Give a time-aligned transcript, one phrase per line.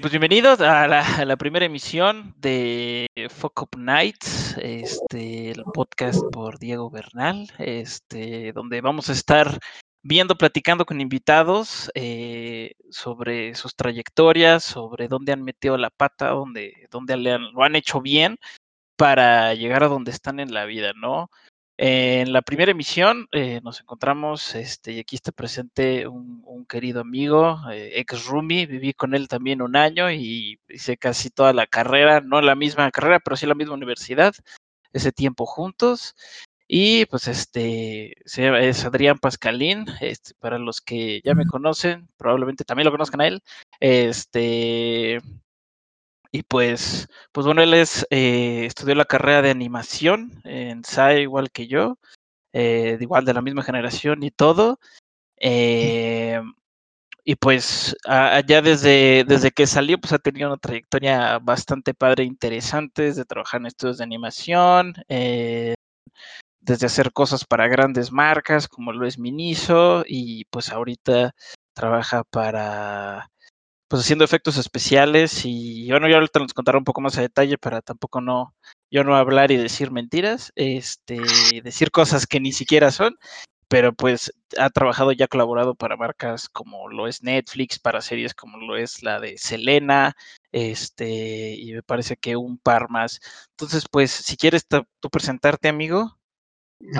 [0.00, 6.88] Pues bienvenidos a la, primera emisión de Fuck Up Nights, este, el podcast por Diego
[6.88, 9.58] Bernal, este, donde vamos a estar
[10.02, 16.88] viendo, platicando con invitados eh, sobre sus trayectorias, sobre dónde han metido la pata, dónde,
[16.90, 18.38] dónde lo han hecho bien
[18.96, 21.30] para llegar a donde están en la vida, ¿no?
[21.82, 27.58] En la primera emisión eh, nos encontramos, este, y aquí está presente un, querido amigo,
[27.72, 32.20] eh, ex Rumi, viví con él también un año y hice casi toda la carrera,
[32.20, 34.34] no la misma carrera, pero sí la misma universidad,
[34.92, 36.14] ese tiempo juntos.
[36.68, 42.84] Y pues este es Adrián Pascalín, este, para los que ya me conocen, probablemente también
[42.84, 43.42] lo conozcan a él.
[43.80, 45.18] Este,
[46.32, 51.50] y pues, pues bueno, él es, eh, estudió la carrera de animación en SAE igual
[51.50, 51.98] que yo,
[52.52, 54.80] eh, igual de la misma generación y todo.
[55.38, 56.40] Eh,
[57.24, 62.26] y pues allá desde, desde que salió, pues ha tenido una trayectoria bastante padre e
[62.26, 64.94] interesante, desde trabajar en estudios de animación,
[66.60, 71.34] desde hacer cosas para grandes marcas como lo es Miniso, y pues ahorita
[71.74, 73.30] trabaja para
[73.90, 77.58] pues haciendo efectos especiales y bueno, yo ahorita nos contaré un poco más a detalle
[77.58, 78.54] para tampoco no,
[78.88, 81.20] yo no hablar y decir mentiras, este,
[81.64, 83.18] decir cosas que ni siquiera son,
[83.66, 88.32] pero pues ha trabajado y ha colaborado para marcas como lo es Netflix, para series
[88.32, 90.14] como lo es la de Selena,
[90.52, 93.18] este, y me parece que un par más.
[93.56, 96.16] Entonces, pues, si quieres tú presentarte, amigo.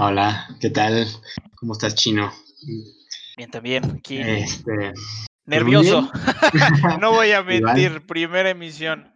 [0.00, 1.06] Hola, ¿qué tal?
[1.54, 2.32] ¿Cómo estás, Chino?
[3.36, 3.84] Bien, también.
[3.96, 4.18] Aquí.
[4.18, 4.92] Este,
[5.46, 6.10] Nervioso.
[7.00, 9.14] no voy a mentir, primera emisión.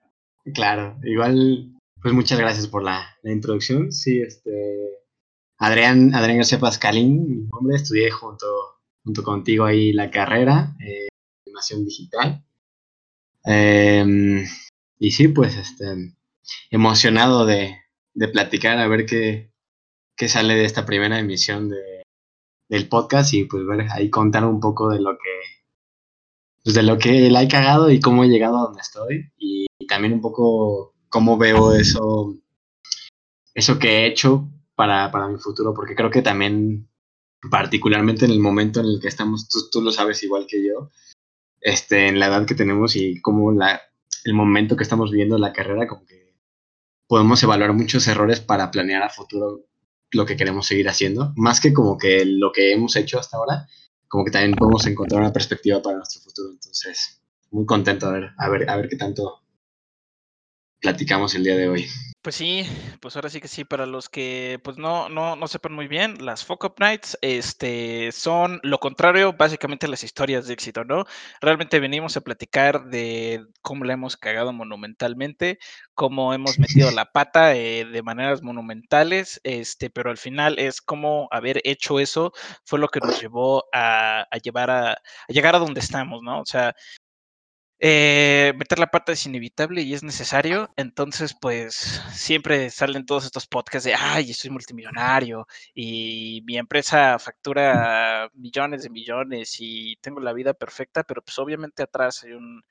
[0.53, 1.73] Claro, igual,
[2.03, 3.93] pues muchas gracias por la, introducción.
[3.93, 4.53] Sí, este.
[5.59, 8.47] Adrián, Adrián García Pascalín, mi nombre, estudié junto,
[9.05, 11.09] junto contigo ahí la carrera, eh,
[11.47, 12.45] animación digital.
[13.45, 14.45] Em,
[14.99, 16.15] y sí, pues este,
[16.71, 17.77] emocionado de,
[18.15, 19.53] de platicar, a ver qué,
[20.17, 22.03] qué, sale de esta primera emisión de,
[22.69, 25.41] del podcast y pues ver ahí contar un poco de lo que
[26.65, 29.67] pues, de lo que la he cagado y cómo he llegado a donde estoy y,
[29.87, 32.35] también un poco cómo veo eso,
[33.55, 36.89] eso que he hecho para, para, mi futuro, porque creo que también,
[37.51, 40.91] particularmente en el momento en el que estamos, tú, tú lo sabes igual que yo,
[41.61, 43.83] este, en la edad que tenemos y como la,
[44.25, 46.35] el momento que estamos viviendo en la carrera, como que
[47.07, 49.67] podemos evaluar muchos errores para planear a futuro
[50.13, 53.69] lo que queremos seguir haciendo, más que como que lo que hemos hecho hasta ahora,
[54.15, 56.53] como que también podemos encontrar una perspectiva para nuestro futuro.
[56.53, 57.21] Entonces,
[57.51, 59.43] muy contento a ver, a ver, a ver qué tanto
[60.81, 61.89] platicamos el día de hoy.
[62.25, 62.65] Pues sí,
[63.03, 66.25] pues ahora sí que sí, para los que pues no, no, no sepan muy bien,
[66.25, 71.05] las Fuck Up Nights este, son lo contrario básicamente a las historias de éxito, ¿no?
[71.43, 75.59] Realmente venimos a platicar de cómo la hemos cagado monumentalmente,
[75.93, 81.29] cómo hemos metido la pata eh, de maneras monumentales, este, pero al final es como
[81.31, 82.33] haber hecho eso
[82.65, 84.97] fue lo que nos llevó a, a llevar a, a
[85.29, 86.41] llegar a donde estamos, ¿no?
[86.41, 86.75] O sea,
[87.87, 90.71] eh, meter la pata es inevitable y es necesario.
[90.77, 91.75] Entonces, pues
[92.13, 98.89] siempre salen todos estos podcasts de, ay, soy multimillonario y mi empresa factura millones de
[98.91, 102.65] millones y tengo la vida perfecta, pero pues obviamente atrás hay un,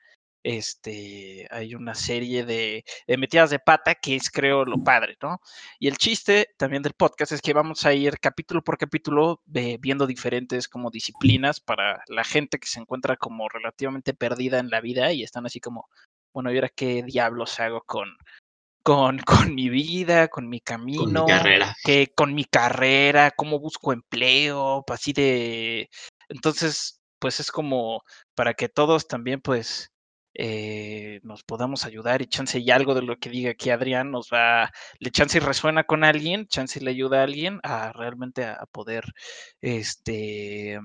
[0.44, 2.84] este, hay una serie de,
[3.18, 5.40] metidas de pata que es, creo, lo padre, ¿no?
[5.80, 10.06] Y el chiste también del podcast es que vamos a ir capítulo por capítulo viendo
[10.06, 15.12] diferentes como disciplinas para la gente que se encuentra como relativamente perdida en la vida
[15.12, 15.88] y están así como,
[16.34, 18.14] bueno, ¿y ahora qué diablos hago con,
[18.82, 23.58] con, con, mi vida, con mi camino, con mi carrera, que, con mi carrera, cómo
[23.58, 25.88] busco empleo, así de...
[26.28, 28.02] Entonces, pues es como
[28.34, 29.93] para que todos también, pues,
[30.34, 34.30] eh, nos podamos ayudar y chance y algo de lo que diga aquí Adrián nos
[34.32, 38.44] va, le chance y resuena con alguien, chance y le ayuda a alguien a realmente
[38.44, 39.04] a, poder,
[39.60, 40.80] este,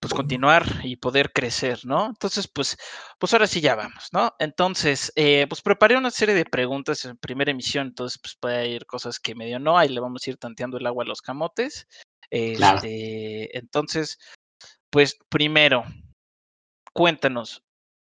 [0.00, 2.06] pues continuar y poder crecer, ¿no?
[2.06, 2.76] Entonces, pues,
[3.18, 4.34] pues ahora sí ya vamos, ¿no?
[4.38, 8.86] Entonces, eh, pues preparé una serie de preguntas en primera emisión, entonces pues puede ir
[8.86, 11.86] cosas que medio no, ahí le vamos a ir tanteando el agua a los camotes.
[12.30, 14.18] Este, entonces,
[14.90, 15.84] pues primero,
[16.92, 17.62] cuéntanos,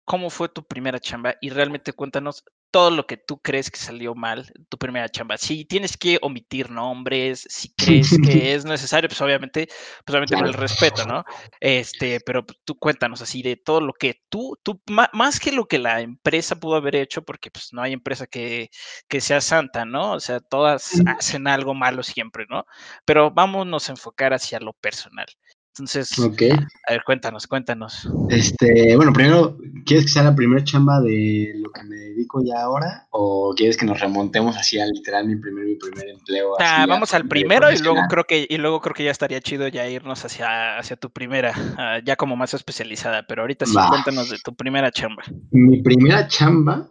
[0.04, 4.16] cómo fue tu primera chamba y realmente cuéntanos todo lo que tú crees que salió
[4.16, 5.38] mal, tu primera chamba.
[5.38, 8.08] Si tienes que omitir nombres, si crees
[8.48, 9.68] que es necesario, pues obviamente,
[10.04, 11.24] pues obviamente con el respeto, ¿no?
[11.60, 15.78] Este, pero tú cuéntanos así de todo lo que tú, tú, más que lo que
[15.78, 18.70] la empresa pudo haber hecho, porque pues no hay empresa que,
[19.06, 20.10] que sea santa, ¿no?
[20.10, 22.66] O sea, todas hacen algo malo siempre, ¿no?
[23.04, 25.26] Pero vámonos a enfocar hacia lo personal.
[25.76, 28.08] Entonces, a ver, cuéntanos, cuéntanos.
[28.30, 32.62] Este, bueno, primero ¿quieres que sea la primera chamba de lo que me dedico ya
[32.62, 33.08] ahora?
[33.10, 36.54] ¿O quieres que nos remontemos así a literal mi primer, mi primer empleo?
[36.86, 39.88] Vamos al primero y luego creo que, y luego creo que ya estaría chido ya
[39.88, 44.38] irnos hacia, hacia tu primera, ah, ya como más especializada, pero ahorita sí cuéntanos de
[44.38, 45.24] tu primera chamba.
[45.50, 46.88] Mi primera chamba.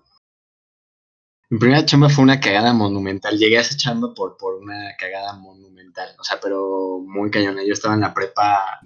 [1.54, 3.38] Mi primera chamba fue una cagada monumental.
[3.38, 6.10] Llegué a esa chamba por, por una cagada monumental.
[6.20, 7.62] O sea, pero muy cañona.
[7.64, 8.80] Yo estaba en la prepa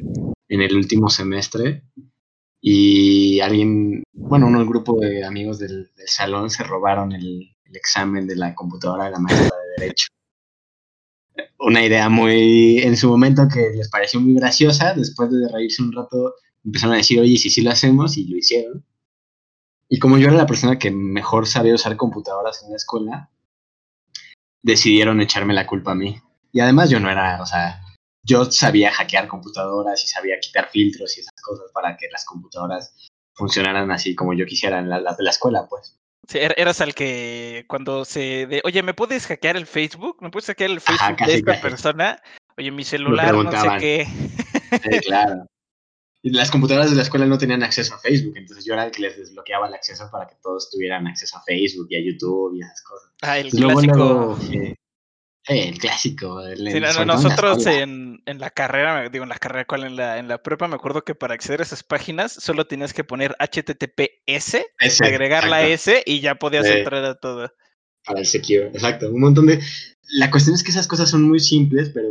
[0.49, 1.83] en el último semestre
[2.59, 8.53] y alguien, bueno, el grupo de amigos del, salón se robaron el, examen de la
[8.53, 10.07] computadora de la maestra de Derecho.
[11.59, 15.93] Una idea muy, en su momento que les pareció muy graciosa, después de reírse un
[15.93, 16.33] rato,
[16.65, 18.83] empezaron a decir, oye, si sí lo hacemos, y lo hicieron.
[19.89, 23.29] Y como yo era la persona que mejor sabía usar computadoras en la escuela,
[24.61, 26.21] decidieron echarme la culpa a mí.
[26.51, 27.81] Y además yo no era, o sea,
[28.23, 32.93] yo sabía hackear computadoras y sabía quitar filtros y esas cosas para que las computadoras
[33.33, 35.97] funcionaran así como yo quisiera en la, de la escuela, pues.
[36.27, 38.47] Sí, er, eras al que cuando se...
[38.47, 40.17] De, Oye, ¿me puedes hackear el Facebook?
[40.19, 42.21] ¿Me puedes hackear el Facebook de esta persona?
[42.57, 44.07] Oye, mi celular, no sé qué.
[44.83, 45.45] Sí, claro.
[46.31, 49.01] Las computadoras de la escuela no tenían acceso a Facebook, entonces yo era el que
[49.01, 52.62] les desbloqueaba el acceso para que todos tuvieran acceso a Facebook y a YouTube y
[52.62, 53.12] esas cosas.
[53.21, 54.38] Ah, el clásico.
[55.47, 56.41] el clásico.
[57.06, 59.85] nosotros en, en, la carrera, digo en la carrera, ¿cuál?
[59.85, 62.94] En la, en la prepa me acuerdo que para acceder a esas páginas solo tenías
[62.94, 64.57] que poner HTTPS,
[65.01, 67.51] agregar la S y ya podías entrar a todo.
[68.06, 69.12] Para el secure, exacto.
[69.12, 69.59] Un montón de...
[70.09, 72.07] La cuestión es que esas cosas son muy simples, pero...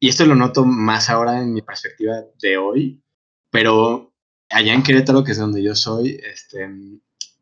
[0.00, 3.02] Y esto lo noto más ahora en mi perspectiva de hoy,
[3.50, 4.14] pero
[4.48, 6.68] allá en Querétaro, que es donde yo soy, este,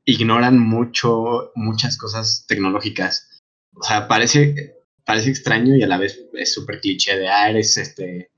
[0.04, 3.42] ignoran mucho, muchas cosas tecnológicas.
[3.74, 4.74] O sea, parece,
[5.04, 8.32] parece extraño y a la vez es súper cliché de, ah, eres este,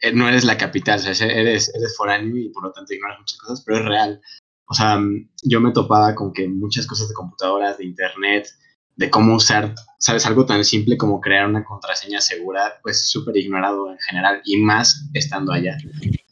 [0.00, 3.18] eh, no eres la capital, o sea, eres, eres foráneo y por lo tanto ignoras
[3.18, 4.20] muchas cosas, pero es real.
[4.66, 5.00] O sea,
[5.42, 8.48] yo me topaba con que muchas cosas de computadoras, de internet,
[8.96, 13.90] de cómo usar, sabes, algo tan simple como crear una contraseña segura, pues súper ignorado
[13.90, 15.76] en general y más estando allá.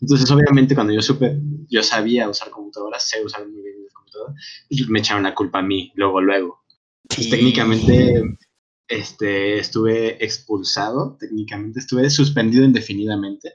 [0.00, 1.38] Entonces, obviamente, cuando yo supe,
[1.68, 4.36] yo sabía usar computadoras, sé usar muy bien las computadoras,
[4.68, 6.64] pues me echaron la culpa a mí, luego, luego.
[7.08, 8.36] Pues, técnicamente
[8.88, 13.54] este, estuve expulsado, técnicamente estuve suspendido indefinidamente,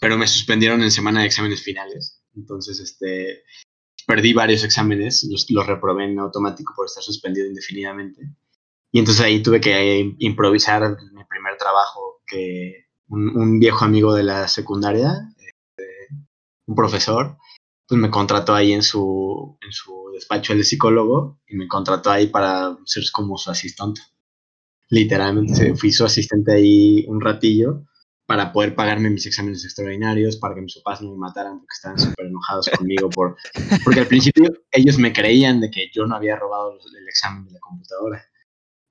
[0.00, 2.22] pero me suspendieron en semana de exámenes finales.
[2.34, 3.44] Entonces, este,
[4.06, 8.22] perdí varios exámenes, los, reprobé en automático por estar suspendido indefinidamente.
[8.92, 14.48] Y entonces ahí tuve que improvisar mi primer trabajo, que un, viejo amigo de la
[14.48, 16.24] secundaria, este,
[16.66, 17.36] un profesor,
[17.86, 22.10] pues me contrató ahí en su, en su despacho el de psicólogo y me contrató
[22.10, 24.00] ahí para ser como su asistente.
[24.90, 27.84] Literalmente fui su asistente ahí un ratillo
[28.26, 31.98] para poder pagarme mis exámenes extraordinarios, para que mis papás no me mataran porque estaban
[31.98, 33.10] súper enojados conmigo.
[33.10, 33.36] Por,
[33.84, 37.52] porque al principio ellos me creían de que yo no había robado el examen de
[37.52, 38.24] la computadora.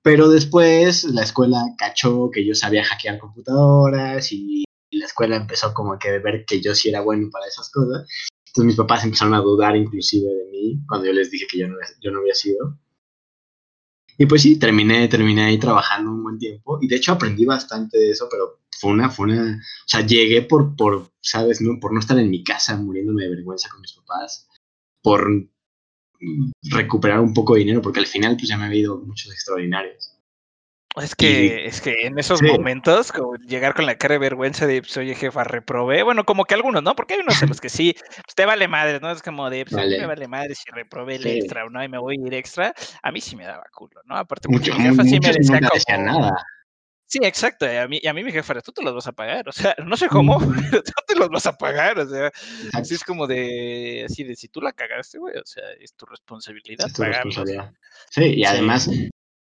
[0.02, 5.98] Pero después la escuela cachó que yo sabía hackear computadoras y la escuela empezó como
[5.98, 8.06] que a ver que yo sí era bueno para esas cosas.
[8.46, 11.68] Entonces mis papás empezaron a dudar inclusive de mí cuando yo les dije que yo
[11.68, 12.78] no, yo no había sido.
[14.16, 17.98] Y pues sí, terminé, terminé ahí trabajando un buen tiempo y de hecho aprendí bastante
[17.98, 21.92] de eso, pero fue una, fue una, o sea, llegué por, por, sabes, no, por
[21.92, 24.48] no estar en mi casa muriéndome de vergüenza con mis papás,
[25.02, 25.28] por
[26.70, 30.14] recuperar un poco de dinero, porque al final pues ya me había ido muchos extraordinarios.
[30.96, 34.80] Es que, es que en esos momentos, como llegar con la cara de vergüenza de,
[34.80, 36.04] pues, oye, jefa, reprobé.
[36.04, 36.94] Bueno, como que algunos, ¿no?
[36.94, 39.10] Porque hay unos en los que sí, pues, te vale madre, ¿no?
[39.10, 41.98] Es como de, pues, me vale madre si reprobé el extra o no, y me
[41.98, 42.72] voy a ir extra.
[43.02, 44.16] A mí sí me daba culo, ¿no?
[44.16, 46.04] Aparte, Mucho, mi jefa sí me decía como...
[46.04, 46.46] nada.
[47.06, 47.66] Sí, exacto.
[47.66, 49.48] A mí, a mí mi jefa, tú te los vas a pagar.
[49.48, 51.98] O sea, no sé cómo, pero tú te los vas a pagar.
[51.98, 52.32] O sea,
[52.72, 56.06] así es como de, así de, si tú la cagaste, güey, o sea, es tu
[56.06, 56.86] responsabilidad.
[56.86, 57.72] Es tu responsabilidad.
[58.10, 58.88] Sí, y además,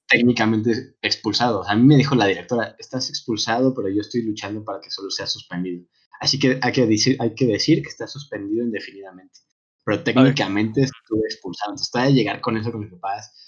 [0.08, 1.68] técnicamente expulsado.
[1.68, 5.10] a mí me dijo la directora, estás expulsado, pero yo estoy luchando para que solo
[5.10, 5.86] sea suspendido.
[6.20, 9.40] Así que hay que decir, hay que decir que está suspendido indefinidamente.
[9.84, 11.72] Pero técnicamente estuve expulsado.
[11.72, 13.47] Entonces, de llegar con eso con mis papás,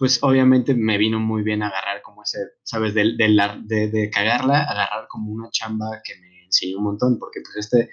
[0.00, 2.94] pues obviamente me vino muy bien agarrar como ese, ¿sabes?
[2.94, 7.66] De, de, de, cagarla, agarrar como una chamba que me enseñó un montón, porque pues
[7.66, 7.90] este,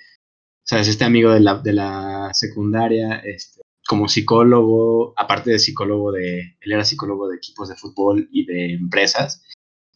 [0.63, 0.87] ¿sabes?
[0.87, 6.71] Este amigo de la, de la secundaria, este, como psicólogo, aparte de psicólogo de, él
[6.71, 9.43] era psicólogo de equipos de fútbol y de empresas,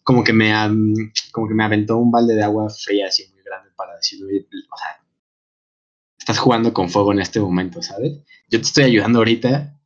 [0.03, 0.51] como que me,
[1.31, 4.77] como que me aventó un balde de agua fría así muy grande para decirle, o
[4.77, 5.01] sea,
[6.19, 8.17] estás jugando con fuego en este momento, ¿sabes?
[8.49, 9.79] Yo te estoy ayudando ahorita,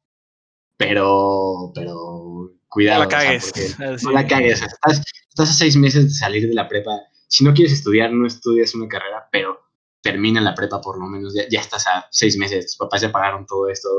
[0.77, 3.03] pero, pero cuidado.
[3.03, 3.53] No la cagues.
[4.03, 4.61] no la cagues.
[4.61, 6.91] Estás, estás a seis meses de salir de la prepa.
[7.27, 9.65] Si no quieres estudiar, no estudias una carrera, pero
[10.05, 13.11] termina la prepa por lo menos, ya, ya estás a seis meses, tus papás ya
[13.11, 13.89] pagaron todo esto,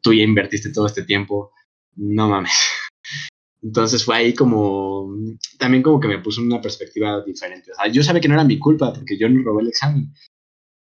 [0.00, 1.50] tú ya invertiste todo este tiempo,
[1.96, 2.52] no mames.
[3.62, 5.12] Entonces fue ahí como,
[5.58, 7.72] también como que me puso una perspectiva diferente.
[7.72, 10.14] O sea, yo sabía que no era mi culpa porque yo no robé el examen,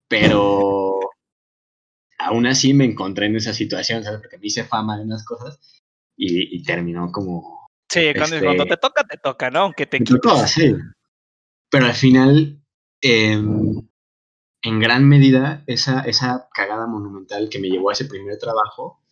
[0.08, 0.98] pero
[2.24, 4.20] aún así me encontré en esa situación, ¿sabes?
[4.20, 5.60] Porque me hice fama de unas cosas
[6.16, 7.68] y, terminó como...
[7.88, 9.60] Sí, cuando, este te toca, te toca, ¿no?
[9.60, 10.74] Aunque te, te sí.
[11.70, 12.62] Pero al final,
[13.02, 13.88] em,
[14.62, 19.02] en gran medida, esa, esa cagada monumental que me llevó a ese primer trabajo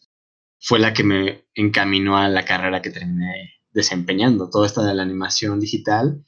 [0.58, 4.48] fue la que me encaminó a la carrera que terminé desempeñando.
[4.48, 6.24] Toda esta de la animación digital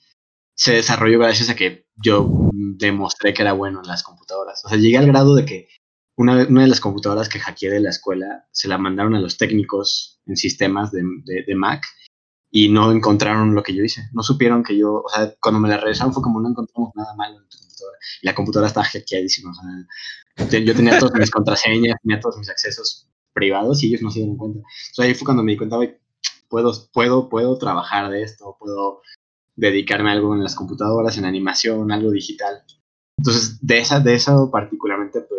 [0.55, 4.64] se desarrolló gracias a que yo demostré que era bueno en las computadoras.
[4.64, 5.69] O sea, llegué al grado de que
[6.16, 9.37] una, una de las computadoras que hackeé de la escuela se la mandaron a los
[9.37, 11.85] técnicos en sistemas de, de, Mac
[12.50, 14.09] y no encontraron lo que yo hice.
[14.12, 17.14] No supieron que yo, o sea, cuando me la regresaron fue como no encontramos nada
[17.16, 17.99] malo en tu computadora.
[18.23, 19.50] Y la computadora estaba hackeadísima.
[19.50, 19.54] O
[20.49, 24.21] sea, yo tenía todas mis contraseñas, tenía todos mis accesos privados y ellos no se
[24.21, 24.61] dieron cuenta.
[24.61, 25.76] Entonces ahí fue cuando me di cuenta,
[26.49, 29.02] puedo, puedo, puedo trabajar de esto, puedo
[29.56, 32.62] dedicarme a algo en las computadoras, en animación, algo digital.
[33.18, 35.34] Entonces, de esa, de eso particularmente, pues,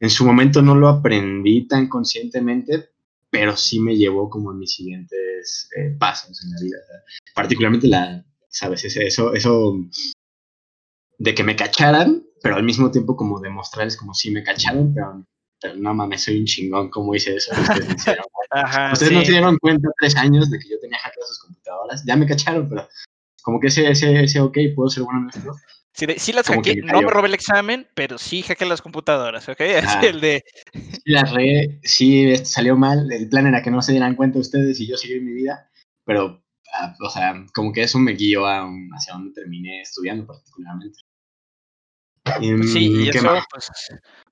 [0.00, 2.90] en su momento no lo aprendí tan conscientemente,
[3.30, 6.78] pero sí me llevó como a mis siguientes eh, pasos en la vida.
[7.34, 8.84] particularmente la, ¿sabes?
[8.84, 9.76] Eso, eso
[11.18, 15.24] de que me cacharan, pero al mismo tiempo como demostrarles como si me cacharon, pero
[15.60, 17.52] pero no mames, soy un chingón, como hice eso?
[17.52, 18.06] Ustedes,
[19.12, 22.04] no se dieron cuenta tres años de que yo tenía hackeadas sus computadoras.
[22.06, 22.88] Ya me cacharon, pero
[23.42, 25.54] como que ese, ese, ese ok, puedo ser bueno en esto.
[25.92, 29.60] Sí, sí las hackeé, no me robé el examen, pero sí hackeé las computadoras, ¿ok?
[29.86, 30.44] Ah, el de...
[30.72, 34.80] Sí, las re, sí salió mal, el plan era que no se dieran cuenta ustedes
[34.80, 35.68] y yo seguir mi vida,
[36.04, 36.44] pero,
[36.74, 41.00] ah, o sea, como que eso me guió a, hacia donde terminé estudiando particularmente.
[42.22, 43.68] Pues sí, y eso, pues,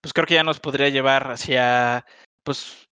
[0.01, 2.05] pues, creo que ya nos podría llevar hacia,
[2.45, 2.88] pues,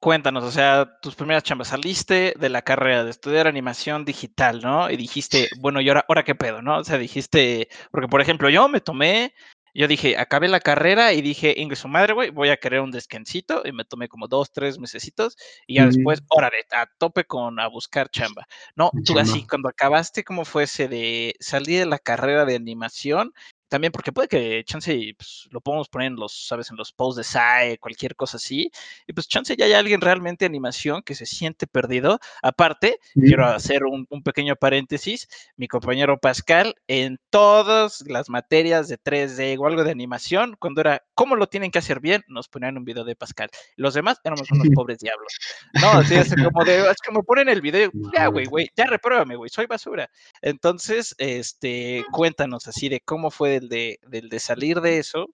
[0.00, 4.90] cuéntanos, o sea, tus primeras chambas, saliste de la carrera de estudiar animación digital, ¿no?
[4.90, 6.78] Y dijiste, bueno, ¿y ahora, ahora qué pedo, no?
[6.78, 9.34] O sea, dijiste, porque por ejemplo, yo me tomé,
[9.74, 13.62] yo dije, acabé la carrera y dije, ingreso madre, güey, voy a querer un descansito
[13.64, 15.36] y me tomé como dos, tres mesecitos
[15.66, 18.46] y ya después, órale, a tope con a buscar chamba.
[18.76, 23.32] No, tú así, cuando acabaste, ¿cómo fue ese de salir de la carrera de animación
[23.68, 27.16] también porque puede que chance pues, lo podemos poner en los, sabes, en los posts
[27.16, 28.70] de SAE, cualquier cosa así,
[29.06, 32.18] y pues chance ya hay alguien realmente animación que se siente perdido.
[32.42, 39.58] Aparte, quiero hacer un, pequeño paréntesis, mi compañero Pascal, en todas las materias de 3D
[39.58, 42.84] o algo de animación, cuando era cómo lo tienen que hacer bien, nos ponían un
[42.84, 43.50] video de Pascal.
[43.76, 45.32] Los demás éramos unos pobres diablos.
[45.80, 49.36] No, así es como de, es como ponen el video, ya, güey, güey, ya repruébame,
[49.36, 50.10] güey, soy basura.
[50.42, 55.26] Entonces, este, cuéntanos así de cómo fue del de, del de salir de eso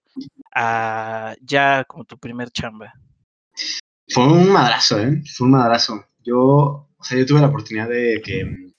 [0.53, 2.93] a ya como tu primer chamba?
[4.09, 5.23] Fue un madrazo, ¿eh?
[5.35, 6.05] Fue un madrazo.
[6.23, 8.73] Yo, o sea, yo tuve la oportunidad de que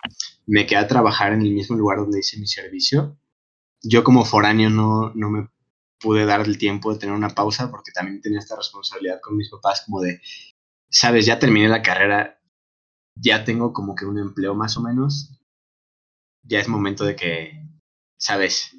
[0.46, 3.18] me quedé a trabajar en el mismo lugar donde hice mi servicio.
[3.82, 5.48] Yo como foráneo no, no me
[5.98, 9.50] pude dar el tiempo de tener una pausa porque también tenía esta responsabilidad con mis
[9.50, 10.20] papás como de,
[10.88, 12.40] sabes, ya terminé la carrera,
[13.14, 15.32] ya tengo como que un empleo más o menos,
[16.42, 17.62] ya es momento de que,
[18.18, 18.76] sabes,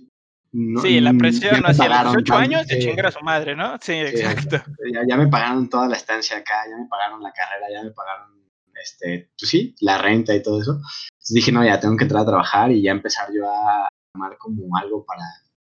[0.81, 3.77] sí, la presión hacia los 18 años de chingar a su madre, ¿no?
[3.81, 4.61] Sí, exacto.
[5.07, 8.49] Ya, me pagaron toda la estancia acá, ya me pagaron la carrera, ya me pagaron,
[8.81, 10.73] este, pues sí, la renta y todo eso.
[10.73, 14.37] Entonces dije, no, ya tengo que entrar a trabajar y ya empezar yo a tomar
[14.37, 15.23] como algo para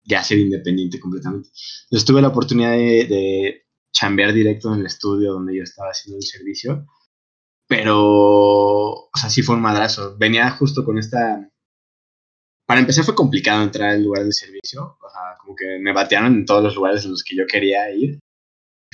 [0.03, 1.49] ya ser independiente completamente.
[1.85, 6.19] Entonces tuve la oportunidad de, de chambear directo en el estudio donde yo estaba haciendo
[6.19, 6.87] el servicio,
[7.67, 10.17] pero, o sea, sí fue un madrazo.
[10.19, 11.49] Venía justo con esta
[12.67, 16.35] para empezar fue complicado entrar al lugar de servicio, o sea, como que me batearon
[16.35, 18.19] en todos los lugares en los que yo quería ir.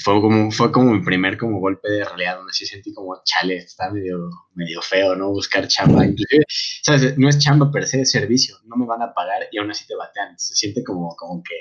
[0.02, 3.58] Fue como, fue como mi primer como golpe de realidad, donde sí sentí como, chale,
[3.58, 5.28] está medio, medio feo, ¿no?
[5.28, 6.06] Buscar chamba.
[6.06, 6.44] Inclusive,
[6.82, 7.18] ¿sabes?
[7.18, 8.56] No es chamba per se, es servicio.
[8.64, 10.38] No me van a pagar y aún así te batean.
[10.38, 11.54] Se siente como, como que...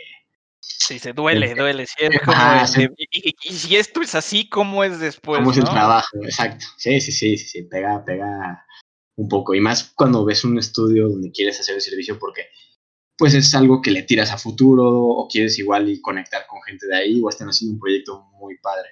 [0.62, 1.86] Sí, se duele, duele.
[3.44, 5.39] y, si esto es así, ¿cómo es después?
[5.39, 6.08] ¿Cómo es el trabajo?
[6.24, 6.66] Exacto.
[6.78, 7.63] Sí, sí, sí, sí, sí.
[7.63, 8.66] Pega, pega
[9.20, 9.54] un poco.
[9.54, 12.44] Y más cuando ves un estudio donde quieres hacer el servicio porque
[13.18, 16.88] pues es algo que le tiras a futuro o quieres igual y conectar con gente
[16.88, 18.90] de ahí o están haciendo un proyecto muy padre.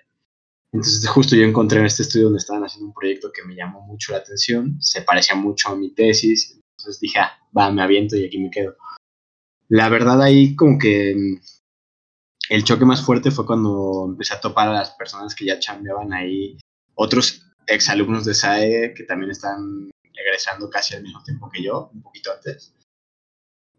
[0.74, 3.82] Entonces justo yo encontré en este estudio donde estaban haciendo un proyecto que me llamó
[3.82, 8.18] mucho la atención, se parecía mucho a mi tesis, entonces dije, ah, va, me aviento
[8.18, 8.76] y aquí me quedo.
[9.70, 11.40] La verdad ahí como que mm,
[12.50, 16.12] el choque más fuerte fue cuando empecé a topar a las personas que ya chambeaban
[16.12, 16.58] ahí,
[16.96, 22.02] otros exalumnos de SAE que también están egresando casi al mismo tiempo que yo, un
[22.02, 22.74] poquito antes.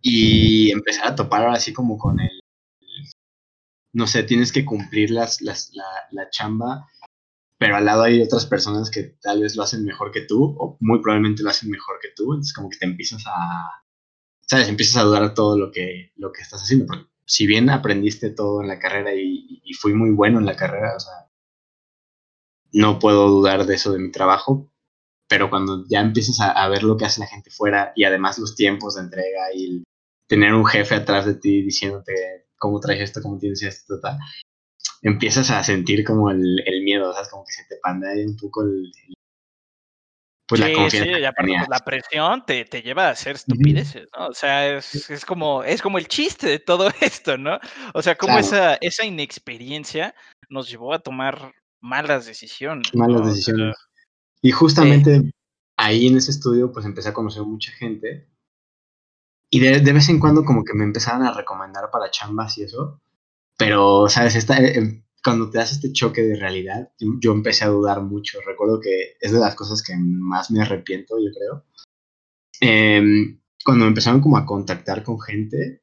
[0.01, 2.41] Y empezar a topar ahora así como con el,
[3.93, 6.87] no sé, tienes que cumplir las, las, la, la chamba,
[7.59, 10.77] pero al lado hay otras personas que tal vez lo hacen mejor que tú, o
[10.81, 13.83] muy probablemente lo hacen mejor que tú, entonces como que te empiezas a,
[14.43, 14.69] ¿sabes?
[14.69, 18.63] Empiezas a dudar todo lo que, lo que estás haciendo, porque si bien aprendiste todo
[18.63, 21.29] en la carrera y, y fui muy bueno en la carrera, o sea,
[22.73, 24.71] no puedo dudar de eso de mi trabajo,
[25.29, 28.39] pero cuando ya empiezas a, a, ver lo que hace la gente fuera y además
[28.39, 29.85] los tiempos de entrega y el
[30.27, 34.19] tener un jefe atrás de ti diciéndote cómo traes esto, cómo tienes esto, tal,
[35.03, 37.29] empiezas a sentir como el, el miedo, ¿sabes?
[37.29, 39.15] Como que se te panda ahí un poco el, el
[40.49, 41.15] pues sí, la confianza.
[41.15, 44.29] Sí, y aparte, pues, la presión te, te, lleva a hacer estupideces, ¿no?
[44.29, 47.59] O sea, es, es, como, es como el chiste de todo esto, ¿no?
[47.93, 48.47] O sea, como claro.
[48.47, 50.15] esa, esa inexperiencia
[50.49, 52.95] nos llevó a tomar malas decisiones.
[52.95, 53.27] Malas ¿no?
[53.27, 53.77] decisiones.
[53.77, 53.88] O sea,
[54.43, 55.31] y justamente eh,
[55.77, 58.29] ahí en ese estudio, pues empecé a conocer mucha gente.
[59.51, 62.65] Y de, de, vez en cuando como que me empezaban a recomendar para chambas y
[62.65, 63.01] eso.
[63.57, 64.37] Pero, ¿sabes?
[64.37, 68.39] Esta, eh, cuando te das este choque de realidad, yo empecé a dudar mucho.
[68.47, 71.65] Recuerdo que es de las cosas que más me arrepiento, yo creo.
[72.61, 75.83] Eh, cuando me empezaron como a contactar con gente,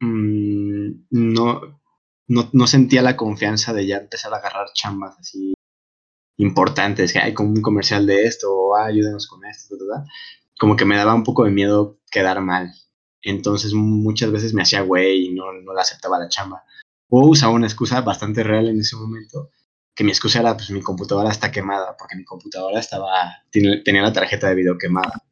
[0.00, 1.80] mmm, no,
[2.28, 5.54] no, no, sentía la confianza de ya empezar a agarrar chambas así
[6.36, 9.76] importantes, que hay como un comercial de esto, o ah, ayúdenos con esto.
[10.58, 12.72] Como que me daba un poco de miedo quedar mal.
[13.22, 16.64] Entonces muchas veces me hacía güey y no, no le aceptaba la chamba
[17.16, 19.50] o usaba una excusa bastante real en ese momento,
[19.94, 24.12] que mi excusa era, pues mi computadora está quemada, porque mi computadora estaba, tenía la
[24.12, 25.22] tarjeta de video quemada.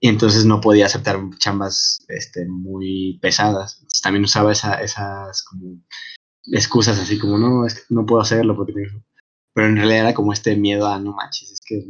[0.00, 3.74] Y entonces no podía aceptar chambas este, muy pesadas.
[3.74, 5.44] Entonces, también usaba esa, esas
[6.46, 9.04] excusas así como, no, es que no puedo hacerlo porque tengo...
[9.52, 11.84] Pero en realidad era como este miedo a, no manches, es que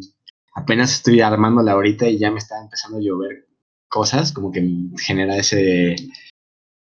[0.55, 3.47] apenas estoy armándola ahorita y ya me está empezando a llover
[3.89, 4.67] cosas, como que
[4.99, 5.97] genera ese,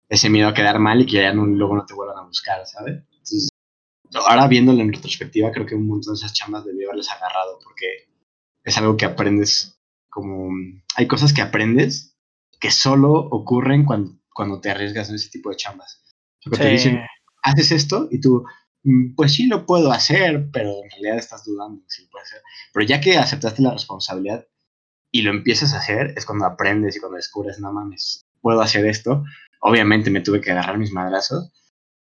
[0.10, 2.66] ese miedo a quedar mal y que ya no, luego no te vuelvan a buscar,
[2.66, 3.04] ¿sabes?
[3.12, 3.50] Entonces,
[4.14, 8.10] ahora viéndolo en retrospectiva, creo que un montón de esas chambas debí haberles agarrado porque
[8.64, 10.50] es algo que aprendes como...
[10.96, 12.16] Hay cosas que aprendes
[12.60, 16.04] que solo ocurren cuando, cuando te arriesgas en ese tipo de chambas.
[16.46, 16.64] O sea, sí.
[16.64, 17.00] te dicen,
[17.44, 18.46] haces esto y tú,
[19.16, 22.42] pues sí lo puedo hacer, pero en realidad estás dudando si lo puedes hacer.
[22.74, 24.46] Pero ya que aceptaste la responsabilidad
[25.12, 28.86] y lo empiezas a hacer, es cuando aprendes y cuando descubres, no mames, puedo hacer
[28.86, 29.24] esto
[29.60, 31.52] Obviamente me tuve que agarrar mis madrazos,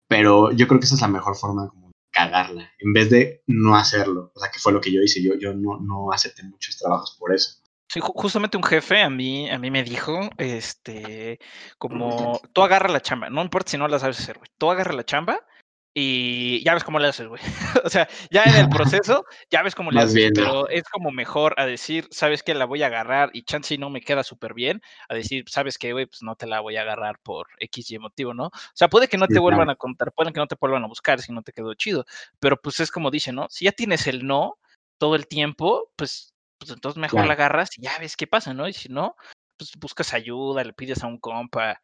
[0.07, 3.43] pero yo creo que esa es la mejor forma como de cagarla, en vez de
[3.47, 4.33] no hacerlo.
[4.35, 7.17] O sea, que fue lo que yo hice, yo, yo no, no acepté muchos trabajos
[7.19, 7.61] por eso.
[7.89, 11.41] Sí, justamente un jefe a mí, a mí me dijo, este,
[11.77, 14.93] como, tú agarra la chamba, no importa si no la sabes hacer, güey, tú agarra
[14.93, 15.41] la chamba
[15.93, 17.41] y ya ves cómo le haces, güey.
[17.85, 21.11] o sea, ya en el proceso, ya ves cómo le haces, bien, pero es como
[21.11, 24.55] mejor a decir, sabes que la voy a agarrar y chance no me queda súper
[24.55, 27.91] bien, a decir, sabes que, güey, pues no te la voy a agarrar por X
[27.91, 28.47] y motivo, ¿no?
[28.47, 29.73] O sea, puede que no sí, te vuelvan claro.
[29.73, 32.05] a contar, pueden que no te vuelvan a buscar si no te quedó chido,
[32.39, 33.49] pero pues es como dice, ¿no?
[33.51, 34.59] Si ya tienes el no
[34.99, 37.29] todo el tiempo, pues, pues entonces mejor claro.
[37.29, 38.69] la agarras y ya ves qué pasa, ¿no?
[38.69, 39.17] Y si no,
[39.57, 41.81] pues buscas ayuda, le pides a un compa,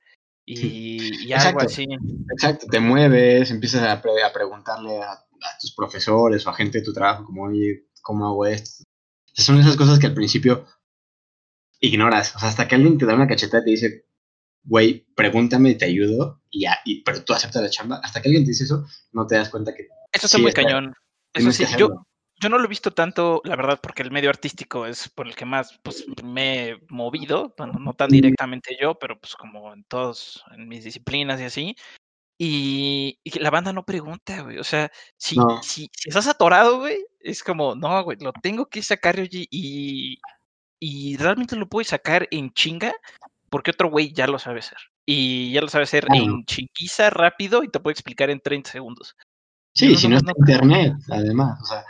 [0.47, 1.89] y, y algo exacto, así.
[2.31, 6.79] Exacto, te mueves, empiezas a, pre a preguntarle a, a, tus profesores o a gente
[6.79, 8.85] de tu trabajo, como, oye, ¿cómo hago esto?
[9.33, 10.65] Son esas cosas que al principio
[11.81, 14.07] ignoras, o sea, hasta que alguien te da una cacheta y te dice,
[14.63, 18.29] güey, pregúntame y te ayudo, y ya, y, pero tú aceptas la chamba, hasta que
[18.29, 19.89] alguien te dice eso, no te das cuenta que...
[20.13, 20.95] Eso está sí, muy está, cañón.
[21.35, 22.07] Eso sí, yo,
[22.41, 25.35] yo no lo he visto tanto, la verdad, porque el medio artístico es por el
[25.35, 29.85] que más pues, me he movido, bueno, no tan directamente yo, pero pues como en
[29.85, 31.77] todos, en mis disciplinas y así.
[32.39, 34.59] Y, y la banda no pregunta, güey.
[34.59, 35.63] O sea, si, no.
[35.63, 40.19] si, si, estás atorado, güey, es como, no, güey, lo tengo que sacar, oye, y,
[40.79, 42.95] y realmente lo puedes sacar en chinga,
[43.49, 44.79] porque otro güey ya lo sabe hacer.
[45.07, 46.23] Y ya lo sabe hacer claro.
[46.23, 49.17] en chinguiza, rápido, y te puede explicar en 30 segundos.
[49.75, 51.59] Sí, no, si no, no está no, internet, además.
[51.63, 51.85] O sea,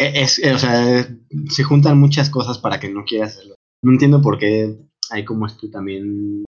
[0.00, 1.08] es, es, o sea,
[1.48, 3.54] se juntan muchas cosas para que no quieras hacerlo.
[3.82, 4.76] No entiendo por qué
[5.10, 6.44] hay como esto también,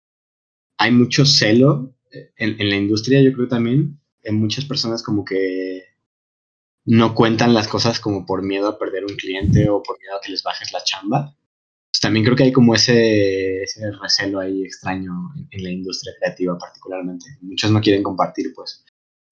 [0.78, 5.84] hay mucho celo en, en, la industria, yo creo también, en muchas personas como que
[6.86, 10.22] no cuentan las cosas como por miedo a perder un cliente o por miedo a
[10.22, 11.36] que les bajes la chamba.
[11.92, 16.14] Pues también creo que hay como ese, ese recelo ahí extraño en, en, la industria
[16.20, 17.26] creativa particularmente.
[17.42, 18.84] Muchos no quieren compartir, pues.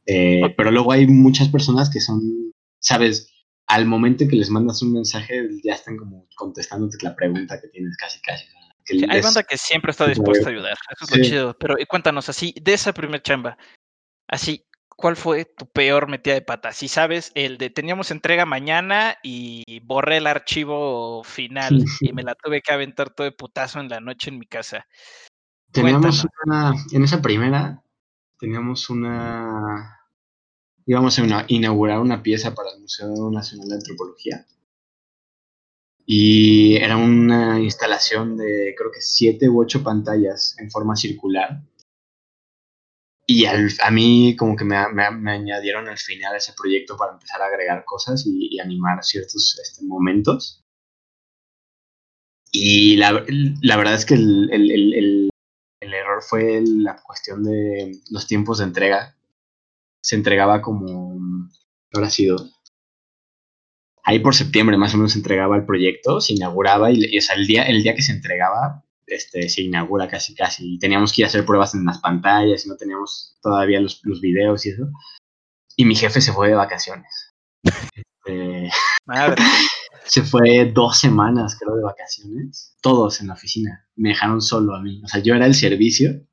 [0.05, 3.32] Eh, pero luego hay muchas personas que son, sabes,
[3.69, 7.95] al momento que les mandas un mensaje, ya están como contestándote la pregunta que tienes
[7.97, 8.45] casi casi.
[8.84, 11.17] Sí, hay banda que siempre está dispuesta a ayudar, eso es sí.
[11.17, 11.58] lo chido.
[11.60, 13.60] Pero cuéntanos así, de esa primer chamba,
[14.27, 16.71] así, ¿cuál fue tu peor metida de pata?
[16.71, 22.34] Si sabes, el de teníamos entrega mañana y borré el archivo final y me la
[22.34, 24.88] tuve que aventar todo de putazo en la noche en mi casa.
[25.71, 27.84] Teníamos una, en esa primera,
[28.39, 29.99] teníamos una...
[30.89, 34.47] íbamos a inaugurar una pieza para el Museo Nacional de Antropología.
[36.04, 41.62] Y era una instalación de creo que siete u ocho pantallas en forma circular.
[43.28, 47.86] Y a mí como que me, añadieron al final ese proyecto para empezar a agregar
[47.86, 50.63] cosas y, animar ciertos este, momentos.
[52.52, 58.63] Y la, verdad es que el, el error fue la cuestión de los tiempos de
[58.63, 59.18] entrega.
[60.02, 61.18] Se entregaba como,
[61.94, 62.38] ahora sido,
[64.04, 67.36] ahí por septiembre más o menos se entregaba el proyecto, se inauguraba y, o sea,
[67.36, 70.76] el día, el día que se entregaba, este, se inaugura casi casi.
[70.76, 74.02] Y teníamos que ir a hacer pruebas en las pantallas y no teníamos todavía los,
[74.04, 74.88] los videos y eso.
[75.76, 77.34] Y mi jefe se fue de vacaciones.
[77.64, 78.70] Este,
[79.06, 79.42] Madre
[80.06, 83.88] se fue dos semanas, creo, de vacaciones, todos en la oficina.
[83.96, 85.02] Me dejaron solo a mí.
[85.04, 86.26] O sea, yo era el servicio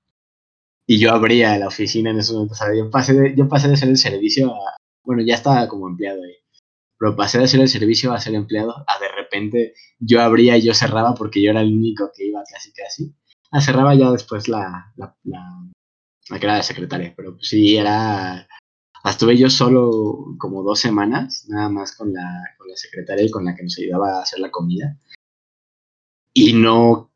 [0.86, 2.54] y yo abría la oficina en ese momento.
[2.54, 4.76] O sea, yo pasé de, yo pasé de ser el servicio a.
[5.04, 6.34] Bueno, ya estaba como empleado ahí.
[6.98, 10.62] Pero pasé de ser el servicio a ser empleado, a de repente yo abría y
[10.62, 13.14] yo cerraba porque yo era el único que iba casi casi.
[13.50, 15.42] Ah, cerraba ya después la, la, la,
[16.30, 18.48] la que era la secretaria, pero sí era
[19.08, 23.44] Estuve yo solo como dos semanas, nada más con la, con la secretaria y con
[23.44, 24.98] la que nos ayudaba a hacer la comida.
[26.34, 27.12] Y no,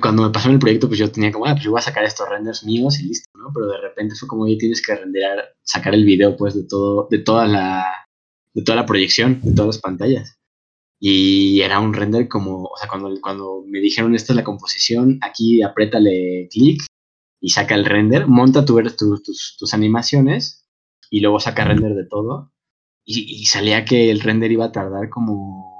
[0.00, 2.04] cuando me pasó el proyecto, pues yo tenía como, ah, pues yo voy a sacar
[2.04, 3.50] estos renders míos y listo, ¿no?
[3.54, 7.08] Pero de repente fue como, oye, tienes que renderar, sacar el video, pues, de todo,
[7.10, 7.84] de toda la,
[8.52, 10.38] de toda la proyección, de todas las pantallas.
[11.00, 15.18] Y era un render como, o sea, cuando, cuando me dijeron, esta es la composición,
[15.22, 16.82] aquí apriétale clic
[17.40, 20.66] y saca el render, monta tu, tus, tus animaciones
[21.10, 22.52] y luego saca render de todo.
[23.04, 25.73] Y, salía que el render iba a tardar como,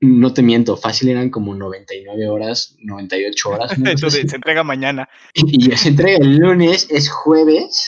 [0.00, 3.72] no te miento, fácil eran como 99 horas, 98 horas.
[3.76, 5.08] Entonces se entrega mañana.
[5.34, 7.86] Y, se entrega el lunes, es jueves.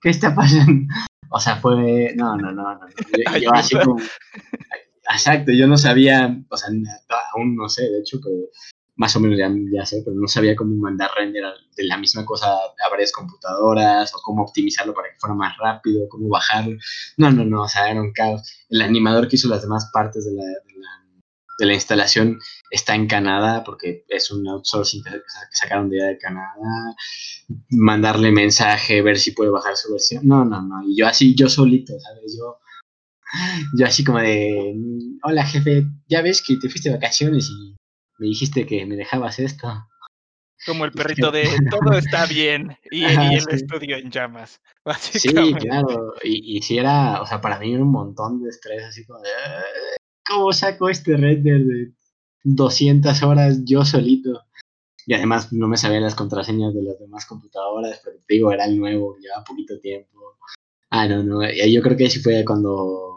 [0.00, 0.92] ¿Qué está pasando?
[1.30, 2.80] O sea, fue, no, no, no, no.
[3.38, 4.00] Yo, así como,
[5.12, 6.70] exacto, yo no sabía, o sea,
[7.34, 8.48] aún no sé, de hecho, pero
[8.98, 11.44] más o menos ya, sé, pero no sabía cómo mandar render
[11.76, 16.08] de la misma cosa a varias computadoras o cómo optimizarlo para que fuera más rápido,
[16.08, 16.76] cómo bajarlo.
[17.16, 18.42] No, no, no, o sea, era un caos.
[18.68, 20.97] El animador que hizo las demás partes de la, de la,
[21.66, 22.38] instalación
[22.70, 25.10] está en Canadá porque es un outsourcing que
[25.52, 26.94] sacaron de allá de Canadá.
[27.70, 30.26] Mandarle mensaje, ver si puede bajar su versión.
[30.26, 30.82] No, no, no.
[30.88, 32.36] Y yo así, yo solito, ¿sabes?
[32.38, 32.58] Yo
[33.74, 34.74] yo así como de,
[35.22, 37.76] hola jefe, ya ves que te fuiste de vacaciones y
[38.18, 39.86] me dijiste que me dejabas esto.
[40.66, 44.60] Como el perrito de todo está bien y, el estudio en llamas.
[45.00, 46.14] Sí, claro.
[46.22, 49.20] Y, y si era, o sea, para mí era un montón de estrés, así como
[49.20, 49.30] de,
[50.28, 51.92] ¿cómo saco este render de
[52.44, 54.42] 200 horas yo solito?
[55.06, 58.66] Y además no me sabían las contraseñas de las demás computadoras, pero te digo, era
[58.66, 60.36] el nuevo, llevaba poquito tiempo.
[60.90, 61.40] Ah, no, no.
[61.50, 63.08] Yo creo que sí fue cuando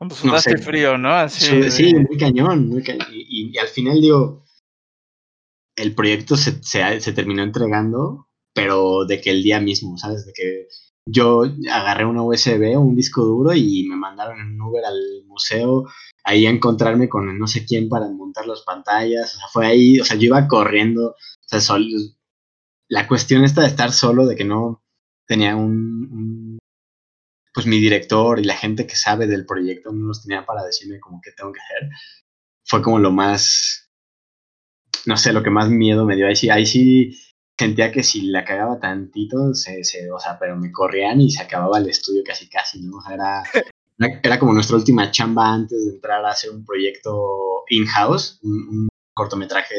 [0.00, 1.28] cuando sudaste frío, ¿no?
[1.28, 2.68] Sí, muy cañón.
[2.68, 4.46] Muy Y, al final, digo,
[5.76, 10.24] el proyecto se, se, terminó entregando, pero de que el día mismo, ¿sabes?
[10.24, 10.68] De que
[11.06, 15.86] yo agarré una USB, un disco duro y me mandaron en un Uber al museo
[16.24, 19.34] ahí a encontrarme con no sé quién para montar las pantallas.
[19.34, 21.10] O sea, fue ahí, o sea, yo iba corriendo.
[21.10, 21.76] O sea,
[22.88, 24.82] la cuestión esta de estar solo, de que no
[25.26, 26.58] tenía un
[27.52, 31.00] pues mi director y la gente que sabe del proyecto no los tenía para decirme
[31.00, 31.90] como qué tengo que hacer.
[32.64, 33.90] Fue como lo más,
[35.06, 36.28] no sé, lo que más miedo me dio.
[36.28, 37.18] Ahí sí, ahí sí
[37.60, 41.42] sentía que si la cagaba tantito, se, se, o sea, pero me corrían y se
[41.42, 42.96] acababa el estudio casi casi, ¿no?
[42.96, 43.42] O sea, era,
[44.22, 48.88] era como nuestra última chamba antes de entrar a hacer un proyecto in-house, un, un
[49.14, 49.74] cortometraje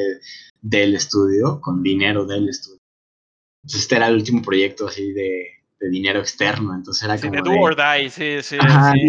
[0.61, 2.77] del estudio, con dinero del estudio.
[3.63, 5.47] Entonces este era el último proyecto así de,
[5.79, 7.33] de dinero externo, entonces era como...
[7.33, 8.41] De, sí,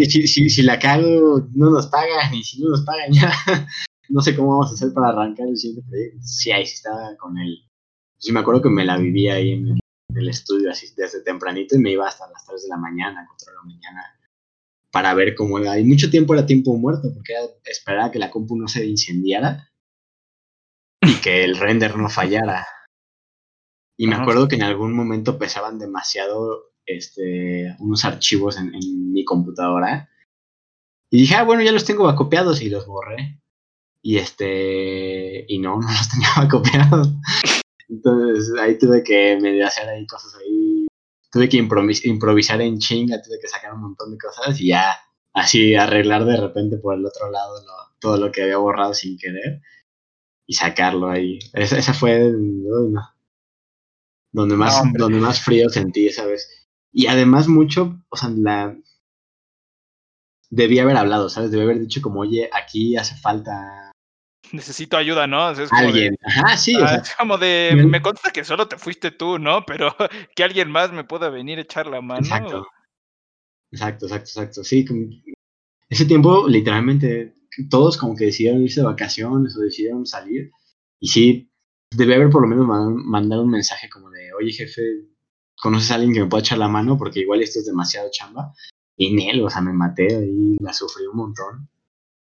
[0.09, 0.49] sí, sí.
[0.49, 3.31] Si, la cago, no nos pagan, y si no nos pagan ya,
[4.09, 6.17] no sé cómo vamos a hacer para arrancar el siguiente proyecto.
[6.23, 7.59] Sí, ahí sí estaba con él.
[8.23, 9.77] Sí, me acuerdo que me la vivía ahí en
[10.15, 13.51] el, estudio así desde tempranito y me iba hasta las 3 de la mañana, 4
[13.51, 14.19] de la mañana,
[14.91, 15.77] para ver cómo era.
[15.77, 17.33] Y mucho tiempo era tiempo muerto, porque
[17.65, 19.69] esperaba que la compu no se incendiara
[21.01, 22.65] y que el render no fallara.
[23.97, 28.71] Y me acuerdo que en algún momento pesaban demasiado este, unos archivos en,
[29.11, 30.09] mi computadora.
[31.11, 33.41] Y dije, ah, bueno, ya los tengo copiados y los borré.
[34.01, 37.09] Y este, y no, no los tenía copiados.
[37.89, 40.87] Entonces ahí tuve que medio hacer ahí cosas ahí.
[41.31, 44.95] Tuve que improvisar en chinga, tuve que sacar un montón de cosas y ya
[45.33, 47.55] así arreglar de repente por el otro lado
[47.99, 49.61] todo lo que había borrado sin querer
[50.45, 51.39] y sacarlo ahí.
[51.53, 53.01] Esa, fue, no,
[54.31, 56.67] donde más, donde más frío sentí esa vez.
[56.91, 58.77] Y además mucho, o sea, la...
[60.49, 61.49] Debía haber hablado, ¿sabes?
[61.49, 63.82] Debía haber dicho como, oye, aquí hace falta
[64.53, 65.43] necesito ayuda, ¿no?
[65.71, 66.15] alguien.
[66.23, 66.75] Ajá, sí.
[66.75, 69.65] o sea, es como de, me consta que solo te fuiste tú, ¿no?
[69.65, 69.93] Pero
[70.35, 72.21] que alguien más me pueda venir a echar la mano.
[72.21, 72.67] Exacto.
[73.71, 74.63] Exacto, exacto, exacto.
[74.63, 74.85] Sí,
[75.89, 77.33] ese tiempo, literalmente,
[77.69, 80.51] todos como que decidieron irse de vacaciones o decidieron salir.
[80.99, 81.51] Y sí,
[81.89, 84.81] debe haber por lo menos mandado un mensaje como de, oye jefe,
[85.55, 86.97] ¿conoces a alguien que me pueda echar la mano?
[86.97, 88.53] Porque igual esto es demasiado chamba.
[88.95, 91.67] Y en él, o sea, me maté y la sufrí un montón.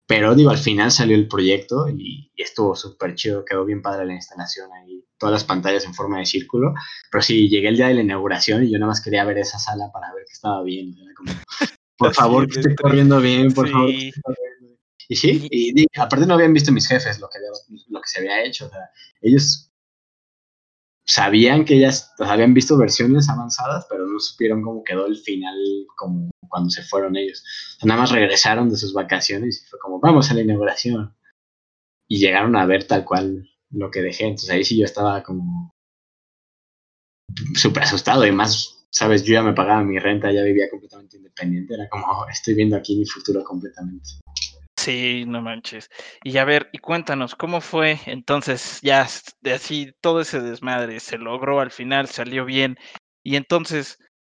[0.10, 4.16] Pero digo, al final salió el proyecto y, estuvo súper chido, quedó bien padre la
[4.16, 6.74] instalación ahí, todas las pantallas en forma de círculo.
[7.12, 9.60] Pero sí, llegué el día de la inauguración y yo nada más quería ver esa
[9.60, 10.96] sala para ver que estaba bien.
[11.96, 13.92] por favor, que esté corriendo bien, por favor.
[13.92, 17.38] Y sí, y, aparte no habían visto mis jefes lo que,
[17.90, 18.66] lo que se había hecho.
[18.66, 18.90] O sea,
[19.22, 19.69] ellos
[21.10, 25.58] sabían que ellas habían visto versiones avanzadas, pero no supieron cómo quedó el final
[25.98, 27.44] como cuando se fueron ellos.
[27.84, 31.16] nada más regresaron de sus vacaciones y fue como, vamos a la inauguración.
[32.08, 34.26] Y llegaron a ver tal cual lo que dejé.
[34.26, 35.74] Entonces ahí sí yo estaba como
[37.56, 41.74] súper asustado y más, sabes, yo ya me pagaba mi renta, ya vivía completamente independiente.
[41.74, 44.10] Era como, estoy viendo aquí mi futuro completamente.
[44.80, 45.90] Sí, no manches.
[46.24, 49.06] Y a ver, y cuéntanos, ¿cómo fue entonces ya
[49.42, 51.00] de así todo ese desmadre?
[51.00, 52.08] ¿Se logró al final?
[52.08, 52.78] ¿Salió bien?
[53.22, 53.98] Y entonces,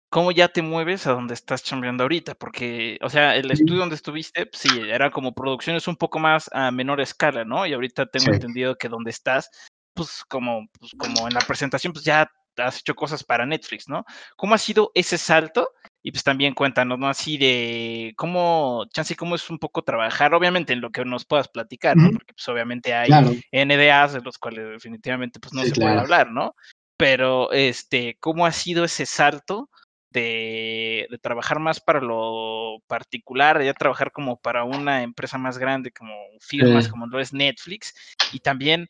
[0.09, 2.33] ¿cómo ya te mueves a donde estás chambeando ahorita?
[2.35, 6.49] Porque, o sea, el estudio donde estuviste, pues sí, era como producciones un poco más
[6.53, 7.65] a menor escala, ¿no?
[7.67, 9.49] Y ahorita tengo entendido que donde estás,
[9.93, 12.27] pues como, pues como en la presentación, pues ya
[12.57, 14.03] has hecho cosas para Netflix, ¿no?
[14.37, 15.69] ¿Cómo ha sido ese salto?
[16.03, 17.07] Y pues también cuéntanos, ¿no?
[17.07, 21.47] Así de cómo, chance, cómo es un poco trabajar, obviamente en lo que nos puedas
[21.47, 22.09] platicar, ¿no?
[22.11, 23.09] Porque pues obviamente hay
[23.51, 26.55] NDAs de los cuales definitivamente pues no se puede hablar, ¿no?
[26.97, 29.69] Pero, este, ¿cómo ha sido ese salto
[30.11, 35.91] de, de, trabajar más para lo particular, ya trabajar como para una empresa más grande,
[35.91, 37.93] como firmas, como lo es Netflix,
[38.33, 38.87] y también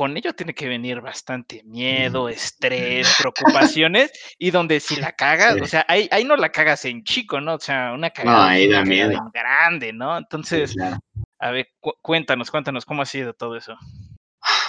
[0.00, 5.66] con ello tiene que venir bastante miedo, estrés, preocupaciones, y donde si la cagas, o
[5.66, 7.56] sea, ahí, ahí, no la cagas en chico, ¿no?
[7.56, 8.56] O sea, una cagada
[9.34, 10.16] grande, ¿no?
[10.16, 10.74] Entonces,
[11.38, 11.68] a ver,
[12.00, 13.76] cuéntanos, cuéntanos cómo ha sido todo eso.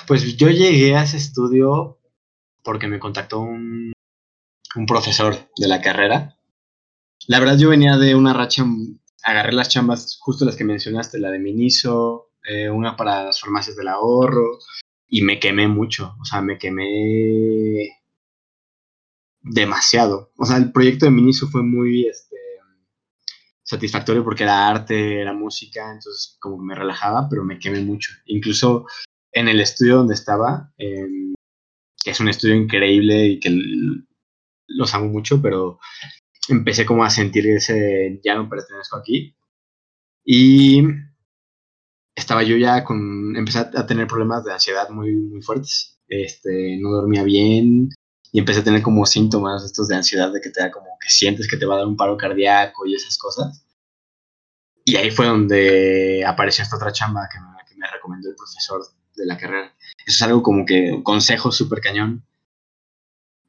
[0.06, 1.98] Pues yo llegué a ese estudio
[2.62, 3.94] porque me contactó un,
[4.76, 6.36] un profesor de la carrera.
[7.28, 8.66] La verdad, yo venía de una racha,
[9.24, 13.78] agarré las chambas, justo las que mencionaste, la de Miniso, eh, una para las farmacias
[13.78, 14.60] del ahorro,
[15.14, 17.90] y me quemé mucho, o sea, me quemé
[19.42, 20.32] demasiado.
[20.38, 22.38] O sea, el proyecto de Miniso fue muy este,
[23.62, 28.14] satisfactorio porque era arte, era música, entonces como me relajaba, pero me quemé mucho.
[28.26, 28.86] Incluso
[29.34, 31.34] en el estudio donde estaba, em,
[32.04, 33.52] que es un estudio increíble y que
[34.68, 35.78] los amo mucho, pero
[36.48, 39.36] empecé como a sentir ese, ya no pertenezco aquí.
[40.24, 40.84] Y
[42.16, 46.92] estaba yo ya con, empecé a tener problemas de ansiedad muy, muy fuertes, este, no
[46.92, 47.90] dormía bien
[48.32, 51.10] y empecé a tener como síntomas estos de ansiedad, de que te da como que
[51.10, 53.66] sientes que te va a dar un paro cardíaco y esas cosas.
[54.86, 58.82] Y ahí fue donde apareció esta otra chamba que me, que me recomendó el profesor
[59.16, 59.74] de la carrera.
[60.06, 62.26] Eso es algo como que un consejo súper cañón.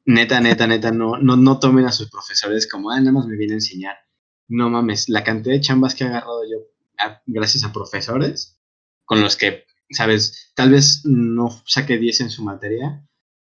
[0.05, 3.37] Neta, neta, neta, no, no, no tomen a sus profesores como, ah, nada más me
[3.37, 3.95] viene a enseñar.
[4.49, 6.72] No mames, la cantidad de chambas que he agarrado yo
[7.25, 8.59] gracias a profesores
[9.05, 13.05] con los que, sabes, tal vez no saqué 10 en su materia,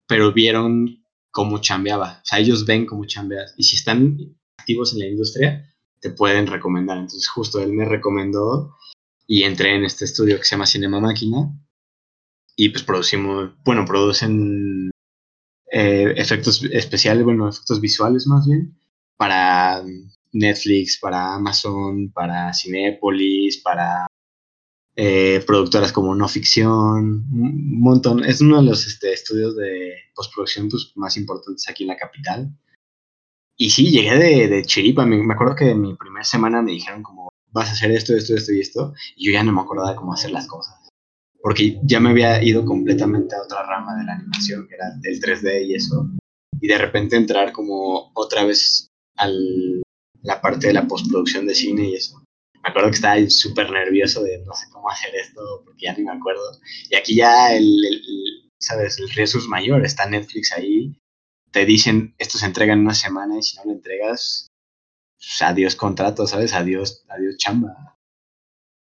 [0.08, 2.20] pero vieron cómo chambeaba.
[2.24, 3.54] O sea, ellos ven cómo chambeas.
[3.58, 4.18] Y si están
[4.58, 6.98] activos en la industria, te pueden recomendar.
[6.98, 8.76] Entonces, justo él me recomendó
[9.28, 11.52] y entré en este estudio que se llama Cinema Máquina.
[12.56, 14.92] Y pues producimos, bueno, producen
[15.72, 18.78] eh, efectos especiales, bueno, efectos visuales más bien,
[19.18, 19.84] para
[20.32, 24.08] Netflix, para Amazon, para Cinepolis, para
[24.96, 28.26] eh, productoras como No Ficción, un montón.
[28.26, 32.52] Es uno de los este, estudios de postproducción pues, más importantes aquí en la capital.
[33.56, 35.06] Y sí, llegué de, de chiripa.
[35.06, 38.54] Me, acuerdo que mi primera semana me dijeron como, vas a hacer esto, esto, esto
[38.54, 38.94] y esto.
[39.16, 40.76] Y yo ya no me acordaba cómo hacer las cosas.
[41.42, 45.22] Porque ya me había ido completamente a otra rama de la animación, que era del
[45.22, 46.10] 3D y eso.
[46.60, 49.82] Y de repente entrar como otra vez al,
[50.22, 52.22] la parte de la postproducción de cine y eso.
[52.62, 56.04] Me acuerdo que estaba súper nervioso de no sé cómo hacer esto, porque ya ni
[56.04, 56.60] me acuerdo.
[56.90, 57.64] Y aquí ya el,
[58.60, 59.00] ¿sabes?
[59.00, 61.00] El riesgo es mayor, está Netflix ahí,
[61.52, 64.48] te dicen, esto se entrega en una semana y si no lo entregas,
[65.18, 66.54] pues, adiós contrato, ¿sabes?
[66.54, 67.96] Adiós, adiós chamba.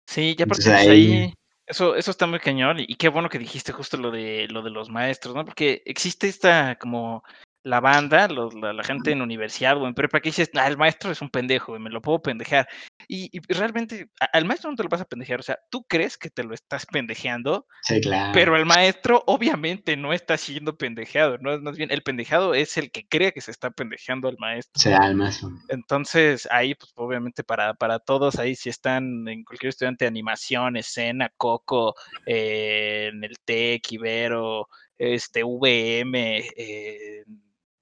[0.07, 1.33] Sí, ya porque pues, ahí...
[1.65, 4.69] eso, eso está muy cañón y qué bueno que dijiste justo lo de lo de
[4.69, 5.45] los maestros, ¿no?
[5.45, 7.23] Porque existe esta como
[7.63, 11.21] la banda, la, gente en universidad o en prepa que dices, ah, el maestro es
[11.21, 12.67] un pendejo, me lo puedo pendejear.
[13.07, 16.29] Y, realmente al maestro no te lo vas a pendejear, o sea, tú crees que
[16.29, 18.31] te lo estás pendejeando, sí, claro.
[18.33, 22.77] pero el maestro obviamente no está siendo pendejeado, no es más bien, el pendejado es
[22.77, 24.73] el que cree que se está pendejeando al maestro.
[24.75, 25.49] Sí, al maestro.
[25.69, 30.75] Entonces, ahí, pues obviamente para, para todos, ahí si están en cualquier estudiante de animación,
[30.75, 31.95] escena, coco,
[32.25, 37.23] eh, en el TEC, Ibero, este, VM, eh,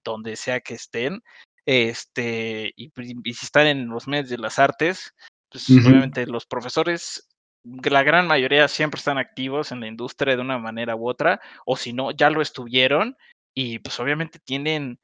[0.03, 1.23] donde sea que estén,
[1.65, 2.91] este, y,
[3.33, 5.13] si están en los medios de las artes,
[5.49, 7.29] pues obviamente los profesores,
[7.63, 11.75] la gran mayoría siempre están activos en la industria de una manera u otra, o
[11.77, 13.17] si no, ya lo estuvieron,
[13.53, 14.99] y pues obviamente tienen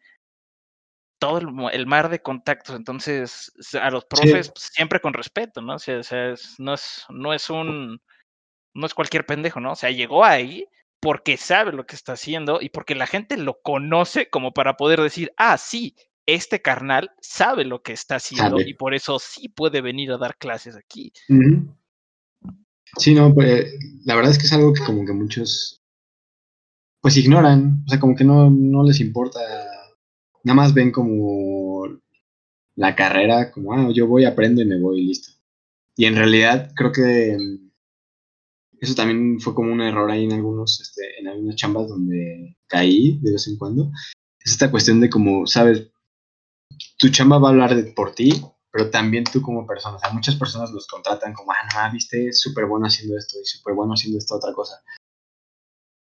[1.20, 1.40] todo
[1.72, 5.76] el, mar de contactos, entonces a los profes pues, siempre con respeto, ¿no?
[5.76, 6.02] O sea,
[6.60, 8.02] no, es, no es un,
[8.74, 9.72] no es cualquier pendejo, ¿no?
[9.72, 10.68] O sea, llegó ahí
[11.00, 15.02] porque sabe lo que está haciendo y porque la gente lo conoce como para poder
[15.02, 19.82] decir, ah, sí, este carnal sabe lo que está haciendo y por eso sí puede
[19.82, 21.14] venir a dar clases aquí.
[22.98, 23.74] Sí, no, pues
[24.06, 25.82] la verdad es que es algo que como que muchos
[27.02, 29.40] pues ignoran, o sea, como que no, no les importa,
[30.44, 31.88] nada más ven como
[32.76, 35.32] la carrera, como, ah, yo voy, aprendo y me voy y listo.
[35.96, 37.38] Y en realidad creo que
[38.80, 43.20] eso también fue como un error ahí en algunos, este, en algunas chambas donde caí
[43.22, 43.92] de vez en cuando.
[44.40, 45.90] Es esta cuestión de como, sabes,
[46.98, 49.98] tu chamba va a hablar por ti, pero también tú como persona.
[49.98, 53.46] O sea, muchas personas los contratan como, ah, no, viste, súper bueno haciendo esto y
[53.46, 54.82] súper bueno haciendo esta otra cosa.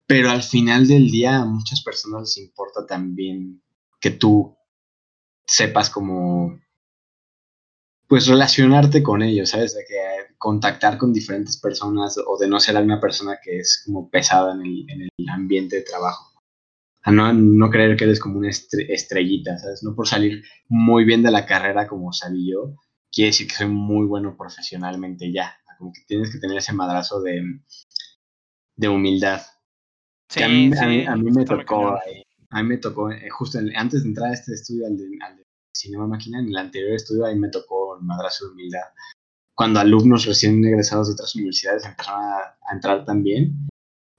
[0.06, 3.62] Pero al final del día a muchas personas les importa también
[4.00, 4.58] que tú
[5.46, 6.60] sepas como
[8.08, 9.76] pues relacionarte con ellos, ¿sabes?
[10.38, 14.62] Contactar con diferentes personas o de no ser una persona que es como pesada en
[14.62, 16.34] el, ambiente de trabajo.
[17.04, 19.84] A no, no creer que eres como una estrellita, ¿sabes?
[19.84, 22.76] No por salir muy bien de la carrera como salí yo,
[23.12, 25.56] quiere decir que soy muy bueno profesionalmente ya.
[25.78, 27.41] Como que tienes que tener ese madrazo de,
[28.76, 29.41] de humildad.
[30.30, 31.97] Sí, a, mí, me tocó,
[32.50, 35.43] a mí me tocó, justo antes de entrar a este estudio, al de, al de
[35.73, 38.82] Cinema Máquina, en el anterior estudio, ahí me tocó el madrazo de humildad
[39.58, 43.67] cuando alumnos recién egresados de otras universidades empezaron a, entrar también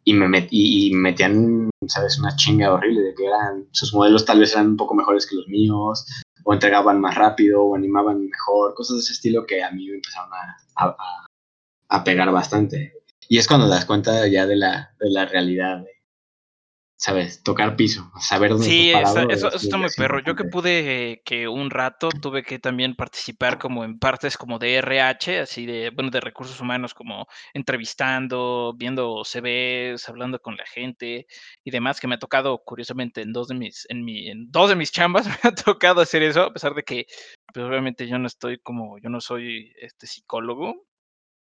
[0.02, 4.52] y me y, metían, sabes, una chinga horrible de que eran, sus modelos tal vez
[4.52, 6.06] eran un poco mejores que los míos,
[6.44, 9.96] o entregaban más rápido, o animaban mejor, cosas de ese estilo que a mí me
[9.96, 10.30] empezaron
[10.76, 12.94] a, pegar bastante.
[13.28, 15.84] Y es cuando das cuenta ya de la, de la realidad
[16.98, 20.18] sabes, tocar piso, saber dónde sí, eso, eso está muy perro.
[20.18, 24.74] Yo que pude que un rato tuve que también participar como en partes como de
[24.74, 31.28] RH, así de, bueno, de recursos humanos, como entrevistando, viendo CVs, hablando con la gente
[31.62, 34.68] y demás, que me ha tocado, curiosamente, en dos de mis, en mi, en dos
[34.68, 37.06] de mis chambas me ha tocado hacer eso, a pesar de que,
[37.54, 40.87] pues, obviamente yo no estoy como, yo no soy este psicólogo,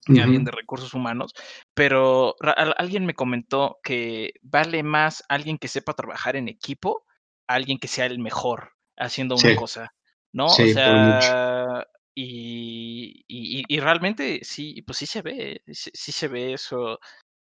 [0.09, 1.33] alguien de recursos humanos,
[1.75, 2.37] pero
[2.77, 7.05] alguien me comentó que vale más alguien que sepa trabajar en equipo
[7.49, 9.93] a alguien que sea el mejor haciendo una cosa,
[10.33, 10.47] ¿no?
[10.47, 11.87] o sea,
[12.19, 16.99] y, y, realmente sí, pues sí se ve, sí, se ve eso.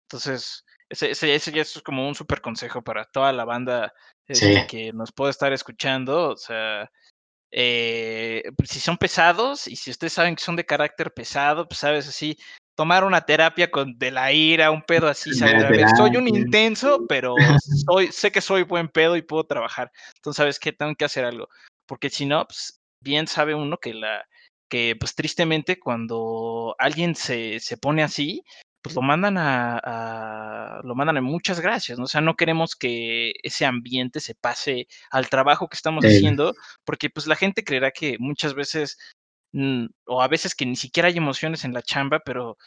[0.05, 3.93] Entonces, ese, ese, ese ya es como un super consejo para toda la banda
[4.27, 6.31] este, que nos puede estar escuchando.
[6.31, 6.91] O sea,
[7.51, 11.79] eh, pues, si son pesados y si ustedes saben que son de carácter pesado, pues
[11.79, 12.37] sabes así,
[12.75, 17.35] tomar una terapia con de la ira, un pedo así, soy un intenso, pero
[17.89, 19.91] soy, sé que soy buen pedo y puedo trabajar.
[20.15, 20.71] Entonces, ¿sabes qué?
[20.71, 21.49] Tengo que hacer algo.
[21.85, 24.25] Porque si no, pues, bien sabe uno que la
[24.69, 28.43] que pues tristemente cuando alguien se, se pone así,
[28.81, 32.05] pues lo mandan a, lo mandan en muchas gracias, ¿no?
[32.05, 36.53] O sea, no queremos que ese ambiente se pase al trabajo que estamos haciendo,
[36.85, 38.97] porque pues la gente creerá que muchas veces,
[39.51, 42.57] mm, o a veces que ni siquiera hay emociones en la chamba, pero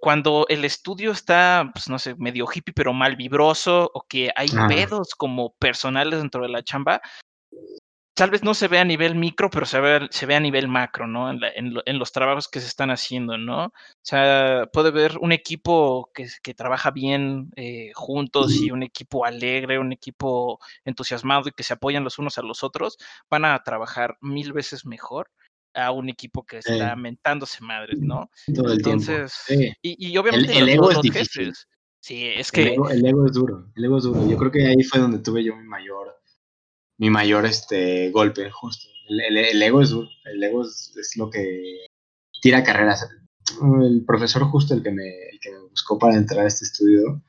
[0.00, 4.48] cuando el estudio está, pues no sé, medio hippie, pero mal vibroso, o que hay
[4.68, 7.00] pedos como personales dentro de la chamba,
[8.18, 10.66] tal vez no se ve a nivel micro, pero se ve, se ve a nivel
[10.66, 11.30] macro, ¿no?
[11.30, 11.40] En,
[11.86, 13.66] en, los trabajos que se están haciendo, ¿no?
[13.66, 19.24] O sea, puede ver un equipo que, que trabaja bien eh, juntos y un equipo
[19.24, 22.98] alegre, un equipo entusiasmado y que se apoyan los unos a los otros,
[23.30, 25.30] van a trabajar mil veces mejor
[25.72, 28.32] a un equipo que está mentándose madres, ¿no?
[28.52, 29.76] Todo el Entonces, tiempo.
[29.80, 31.54] Y, y, obviamente el, ego es difícil.
[32.00, 32.74] Sí, es que...
[32.74, 34.28] el ego es duro, el ego es duro.
[34.28, 36.18] Yo creo que ahí fue donde tuve yo mi mayor
[36.98, 38.88] mi mayor este, golpe, justo.
[39.08, 41.86] El, ego es duro, el ego es, lo que
[42.42, 43.08] tira carreras.
[43.62, 45.12] el profesor justo el que, me,
[45.70, 47.22] buscó para entrar a este estudio,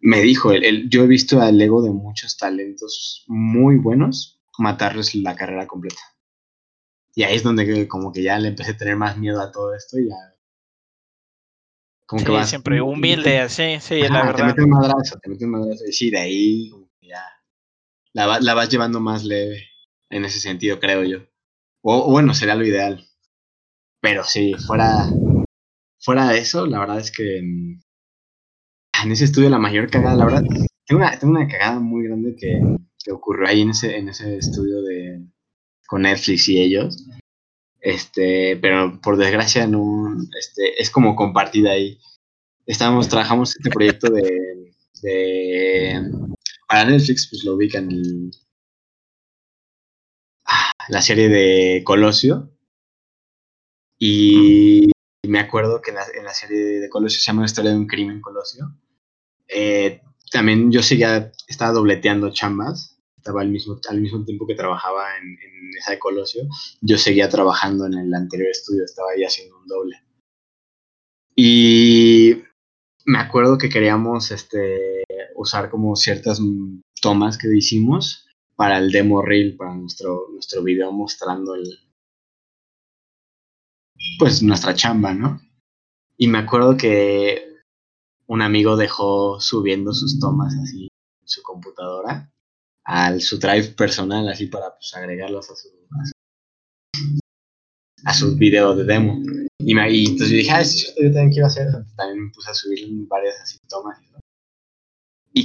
[0.00, 5.36] me dijo, el, yo he visto al ego de muchos talentos muy buenos matarles la
[5.36, 6.00] carrera completa.
[7.14, 9.74] Y ahí es donde como que ya le empecé a tener más miedo a todo
[9.74, 10.14] esto y ya...
[12.06, 14.36] Como que siempre humilde, así, sí, la verdad.
[14.36, 16.89] Te mete un madrazo, te mete un madrazo y sí, de ahí como
[18.12, 19.70] la, la vas llevando más leve
[20.10, 21.18] en ese sentido, creo yo.
[21.82, 23.06] O, bueno, sería lo ideal.
[24.00, 25.08] Pero sí, fuera,
[25.98, 27.80] fuera de eso, la verdad es que en,
[29.10, 30.42] ese estudio la mayor cagada, la verdad,
[30.86, 32.60] tengo una, tengo una cagada muy grande que,
[33.02, 35.22] que ocurrió ahí en ese, en ese estudio de
[35.86, 37.06] con Netflix y ellos.
[37.80, 41.98] Este, pero por desgracia no, este, es como compartida ahí.
[42.66, 44.60] Estamos, trabajamos este proyecto de
[46.70, 48.30] para Netflix, pues lo ubican el,
[50.88, 52.48] la serie de Colosio.
[53.98, 54.88] Y
[55.26, 58.20] me acuerdo que en la, serie de Colosio se llama la historia de un crimen
[58.20, 58.72] Colosio.
[59.48, 60.00] Eh,
[60.30, 65.38] también yo seguía, estaba dobleteando chambas, estaba al mismo, al mismo tiempo que trabajaba en,
[65.76, 66.46] esa de Colosio,
[66.82, 69.96] yo seguía trabajando en el anterior estudio, estaba ahí haciendo un doble.
[71.34, 72.42] Y
[73.06, 75.04] me acuerdo que queríamos este,
[75.40, 76.40] usar como ciertas
[77.00, 78.26] tomas que hicimos
[78.56, 81.64] para el demo reel, para nuestro, nuestro video mostrando el,
[84.18, 85.40] pues nuestra chamba, ¿no?
[86.18, 87.56] Y me acuerdo que
[88.26, 90.88] un amigo dejó subiendo sus tomas así
[91.22, 92.30] en su computadora
[92.84, 95.68] al su drive personal, así para pues, agregarlas a su,
[98.04, 99.22] a su, video de demo.
[99.58, 101.66] Y, entonces yo dije, ah, sí, yo también quiero hacer.
[101.96, 103.98] También me puse a subir varias así tomas.
[104.02, 104.19] Y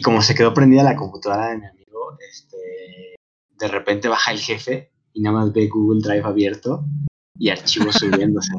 [0.01, 3.15] como se quedó prendida la computadora de mi amigo, este,
[3.57, 6.85] de repente baja el jefe y nada más ve Google Drive abierto
[7.37, 8.53] y archivos subiéndose.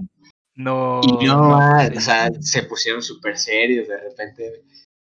[0.55, 1.01] No.
[1.03, 4.64] Y no, o sea, se pusieron súper serios, de repente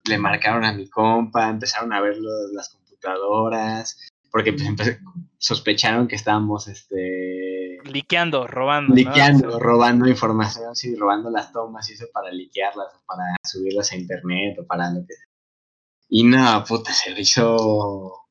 [0.07, 2.17] le marcaron a mi compa, empezaron a ver
[2.53, 3.99] las computadoras,
[4.31, 4.99] porque pues
[5.39, 7.79] sospecharon que estábamos, este...
[7.85, 8.95] Liqueando, robando.
[8.95, 14.59] Liqueando, robando información, sí, robando las tomas y eso para liquearlas, para subirlas a internet
[14.59, 15.34] o para lo que sea.
[16.17, 18.25] Y no, puta, se hizo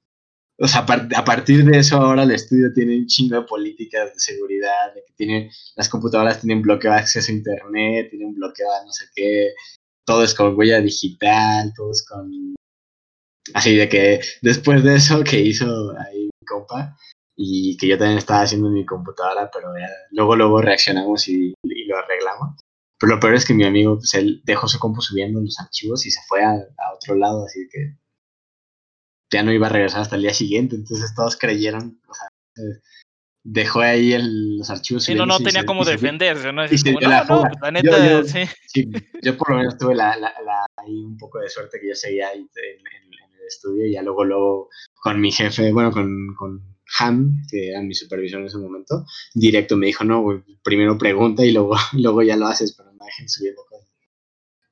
[0.58, 0.86] o sea,
[1.18, 5.04] a partir de eso ahora el estudio tiene un chingo de políticas de seguridad, de
[5.06, 9.06] que tiene, las computadoras tienen bloqueo de acceso a internet, tienen bloqueo a no sé
[9.14, 9.50] qué,
[10.06, 12.56] todo es con huella digital, todo es con...
[13.54, 16.96] Así de que después de eso que hizo ahí mi compa,
[17.36, 19.74] y que yo también estaba haciendo en mi computadora, pero
[20.12, 22.62] luego luego reaccionamos y, lo arreglamos.
[23.04, 26.06] Pero lo peor es que mi amigo, pues él dejó su compu subiendo los archivos
[26.06, 27.98] y se fue a, a otro lado, así que
[29.30, 32.30] ya no iba a regresar hasta el día siguiente, entonces todos creyeron, o sea,
[33.44, 34.16] dejó ahí
[34.58, 35.04] los archivos.
[35.04, 36.64] Sí, no, no tenía cómo defenderse, ¿no?
[37.28, 37.42] como,
[37.84, 38.48] yo, sí.
[39.22, 40.34] Yo por lo menos tuve la, la,
[40.78, 44.24] ahí un poco de suerte que yo seguía ahí en, el estudio y ya luego,
[44.24, 44.70] luego
[45.02, 49.76] con mi jefe, bueno, con, con Ham, que era mi supervisor en ese momento, directo
[49.76, 53.94] me dijo, no, primero pregunta y luego, luego ya lo haces, pero dejen subiendo cosas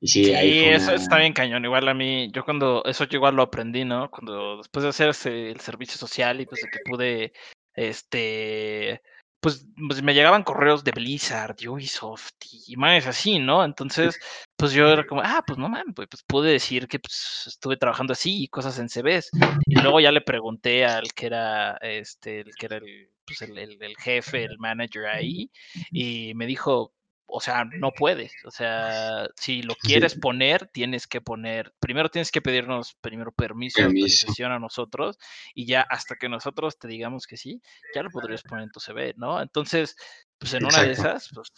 [0.02, 1.64] sí, eso está bien cañón.
[1.64, 4.10] Igual a mí, yo cuando eso yo igual lo aprendí, ¿no?
[4.10, 7.32] Cuando después de hacer el servicio social y pues de que pude,
[7.74, 9.00] este,
[9.40, 12.32] pues, pues, me llegaban correos de Blizzard, Ubisoft
[12.66, 13.64] y más así, ¿no?
[13.64, 14.18] Entonces,
[14.56, 17.76] pues yo era como, ah, pues no mames, pues, pues, pude decir que pues, estuve
[17.76, 19.30] trabajando así y cosas en CVs.
[19.66, 23.56] Y luego ya le pregunté al que era, este, el que era el, pues el,
[23.58, 25.50] el jefe, el manager ahí,
[25.90, 26.92] y me dijo,
[27.26, 28.32] o sea, no puedes.
[28.44, 33.82] O sea, si lo quieres poner, tienes que poner, primero tienes que pedirnos primero permiso,
[33.82, 34.46] permiso.
[34.46, 35.18] a nosotros
[35.54, 37.62] y ya hasta que nosotros te digamos que sí,
[37.94, 39.40] ya lo podrías poner en tu CV, ¿no?
[39.40, 39.96] Entonces,
[40.38, 41.52] pues en una de esas, pues,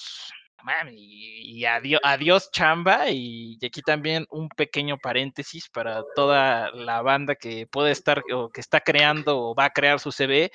[0.93, 7.35] y, y adiós, adiós, chamba y, aquí también un pequeño paréntesis para toda la banda
[7.35, 10.51] que puede estar o que está creando o va a crear su CV.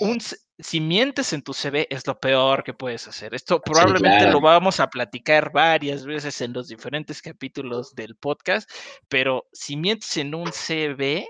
[0.00, 0.18] Un,
[0.62, 3.34] si mientes en tu CV es lo peor que puedes hacer.
[3.34, 8.70] Esto probablemente lo vamos a platicar varias veces en los diferentes capítulos del podcast,
[9.08, 11.26] pero si mientes en un CV,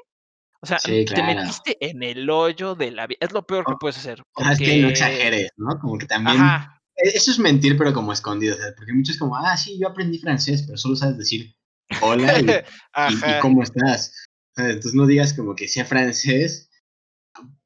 [0.61, 3.19] o sea, te metiste en el hoyo de la vida.
[3.21, 4.23] Es lo peor que puedes hacer.
[4.51, 5.79] Es que no exageres, ¿no?
[5.81, 6.39] Como que también...
[6.95, 8.57] E, eso es mentir, pero como escondido.
[8.77, 11.55] porque muchos como, ah, sí, yo aprendí francés, pero solo sabes decir
[12.01, 12.45] hola y,
[13.37, 14.13] y cómo estás.
[14.57, 16.69] Entonces no digas como que sea francés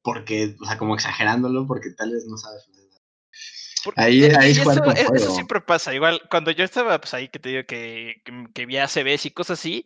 [0.07, 2.71] porque, o sea, como exagerándolo, porque tal vez no sabes.
[3.97, 5.93] ahí, ahí es eso, eso, siempre pasa.
[5.93, 8.23] Igual, cuando yo estaba pues ahí que te digo que,
[8.55, 9.85] que, vi ACBs y cosas así,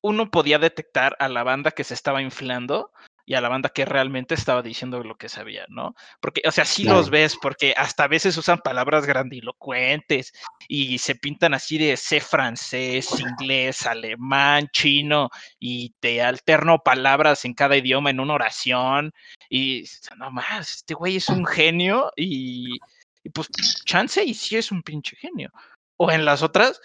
[0.00, 2.92] uno podía detectar a la banda que se estaba inflando
[3.28, 5.94] y a la banda que realmente estaba diciendo lo que sabía, ¿no?
[6.18, 10.32] Porque, o sea, sí los ves, porque hasta a veces usan palabras grandilocuentes
[10.66, 17.52] y se pintan así de sé francés, inglés, alemán, chino, y te alterno palabras en
[17.52, 19.12] cada idioma en una oración,
[19.50, 19.84] y
[20.16, 22.78] no más, este güey es un genio y,
[23.22, 23.48] y pues
[23.84, 25.52] chance y sí es un pinche genio.
[25.98, 26.80] O en las otras,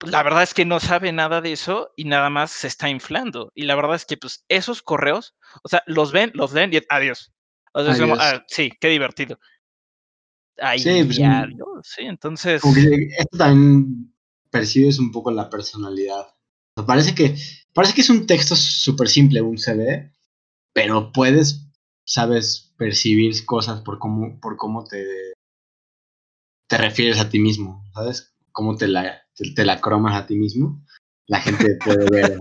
[0.00, 3.52] la verdad es que no sabe nada de eso y nada más se está inflando.
[3.54, 6.80] Y la verdad es que pues esos correos, o sea, los ven, los leen y
[6.88, 7.32] adiós.
[7.72, 9.38] O sea, como, ah, sí, qué divertido.
[10.58, 12.62] Ahí sí, pues, sí, entonces.
[12.64, 14.14] esto también
[14.50, 16.28] percibes un poco la personalidad.
[16.86, 17.36] parece que,
[17.72, 20.12] parece que es un texto súper simple, un CD,
[20.72, 21.66] pero puedes,
[22.04, 25.32] sabes, percibir cosas por cómo, por cómo te,
[26.68, 28.36] te refieres a ti mismo, ¿sabes?
[28.52, 30.84] Cómo te la, te, la cromas a ti mismo,
[31.26, 32.38] la gente puede ver,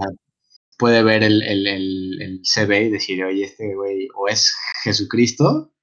[0.78, 5.74] puede ver el, el, el, el, CV y decir, oye, este güey o es Jesucristo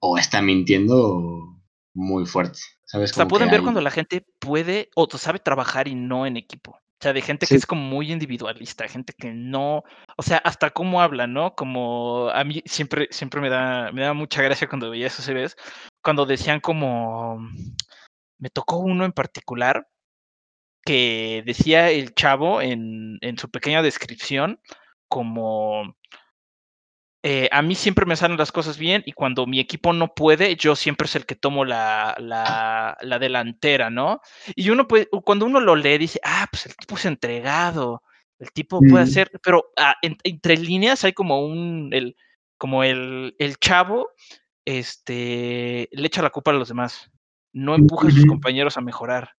[0.00, 1.56] o está mintiendo
[1.94, 2.58] muy fuerte.
[2.84, 3.10] ¿Sabes?
[3.12, 6.78] O sea, pueden ver cuando la gente puede o sabe trabajar y no en equipo.
[6.98, 9.84] O sea, de gente que es como muy individualista, gente que no,
[10.16, 11.54] o sea, hasta cómo habla, ¿no?
[11.54, 15.56] Como a mí siempre, siempre me da, me da mucha gracia cuando veía esos CVs,
[16.02, 17.38] cuando decían como,
[18.38, 19.86] me tocó uno en particular
[20.86, 24.60] que decía el chavo en, en su pequeña descripción
[25.08, 25.96] como
[27.28, 30.54] eh, a mí siempre me salen las cosas bien y cuando mi equipo no puede,
[30.54, 34.20] yo siempre es el que tomo la, la, la delantera, ¿no?
[34.54, 38.04] Y uno puede, cuando uno lo lee, dice, ah, pues el tipo es entregado,
[38.38, 42.14] el tipo puede hacer, pero ah, entre líneas hay como un, el,
[42.58, 44.08] como el, el chavo,
[44.64, 47.10] este, le echa la culpa a los demás,
[47.52, 49.35] no empuja a sus compañeros a mejorar.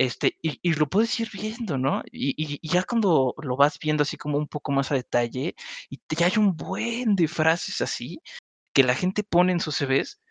[0.00, 2.02] Este, y, lo puedes ir viendo, ¿no?
[2.10, 5.54] Y, ya cuando lo vas viendo así como un poco más a detalle,
[5.90, 8.18] y ya hay un buen de frases así
[8.74, 10.22] que la gente pone en sus CVs,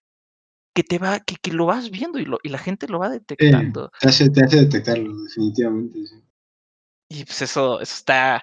[0.74, 3.10] que te va, que, que lo vas viendo y, lo, y la gente lo va
[3.10, 3.92] detectando.
[4.02, 6.00] te, hace, te hace detectarlo, definitivamente.
[7.08, 8.38] Y pues eso, eso está,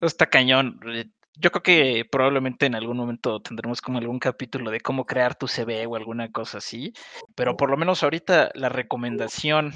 [0.00, 0.78] eso está cañón.
[0.94, 5.34] Eh, yo creo que probablemente en algún momento tendremos como algún capítulo de cómo crear
[5.34, 6.92] tu CV o alguna cosa así,
[7.34, 9.72] pero por lo menos ahorita la recomendación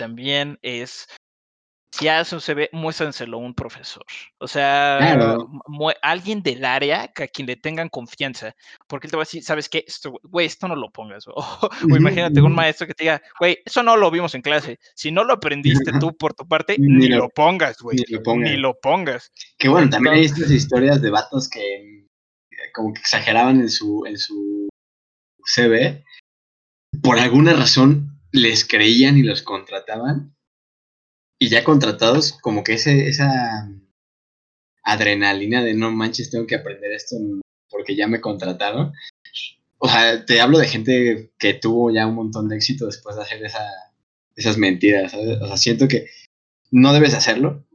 [0.00, 1.06] también es,
[1.92, 4.06] si hace un CV, muéstrenselo a un profesor.
[4.38, 5.36] O sea,
[6.00, 8.56] alguien del área a quien le tengan confianza.
[8.88, 9.84] Porque él te va a decir, ¿sabes qué?
[9.86, 11.26] Esto, güey, esto no lo pongas.
[11.34, 14.78] O, imagínate un maestro que te diga, güey, eso no lo vimos en clase.
[14.94, 17.98] Si no lo aprendiste tú por tu parte, ni, lo, pongas, güey.
[18.38, 19.30] Ni, lo pongas.
[19.58, 22.06] Que bueno, también hay estas historias de vatos que
[22.72, 24.66] como que exageraban en su, en su
[25.44, 26.02] CV.
[27.02, 30.34] Por alguna razón les creían y los contrataban.
[31.38, 33.68] Y ya contratados, como que ese, esa
[34.82, 37.16] adrenalina de no manches, tengo que aprender esto
[37.70, 38.92] porque ya me contrataron.
[39.78, 43.22] O sea, te hablo de gente que tuvo ya un montón de éxito después de
[43.22, 43.66] hacer esa,
[44.36, 45.14] esas mentiras.
[45.14, 46.10] O sea, siento que
[46.70, 47.66] no debes hacerlo,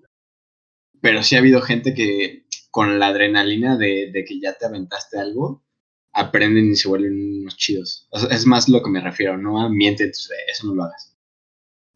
[1.01, 5.17] pero sí ha habido gente que con la adrenalina de, de que ya te aventaste
[5.17, 5.64] algo,
[6.15, 8.07] aprenden y se vuelven unos chidos.
[8.31, 11.15] es más lo que me refiero, no a miente, entonces eso no lo hagas.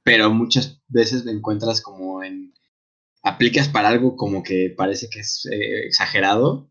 [0.04, 2.54] Pero muchas veces lo encuentras como en,
[3.24, 6.70] aplicas para algo como que parece que es eh, exagerado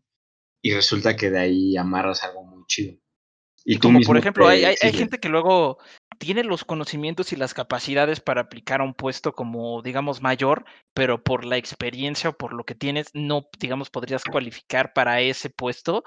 [0.61, 2.97] y resulta que de ahí amarras algo muy chido.
[3.65, 5.79] Y como por ejemplo, hay, hay, gente que luego
[6.17, 11.23] tiene los conocimientos y las capacidades para aplicar a un puesto como, digamos, mayor, pero
[11.23, 16.03] por la experiencia o por lo que tienes, no, digamos, podrías cualificar para ese puesto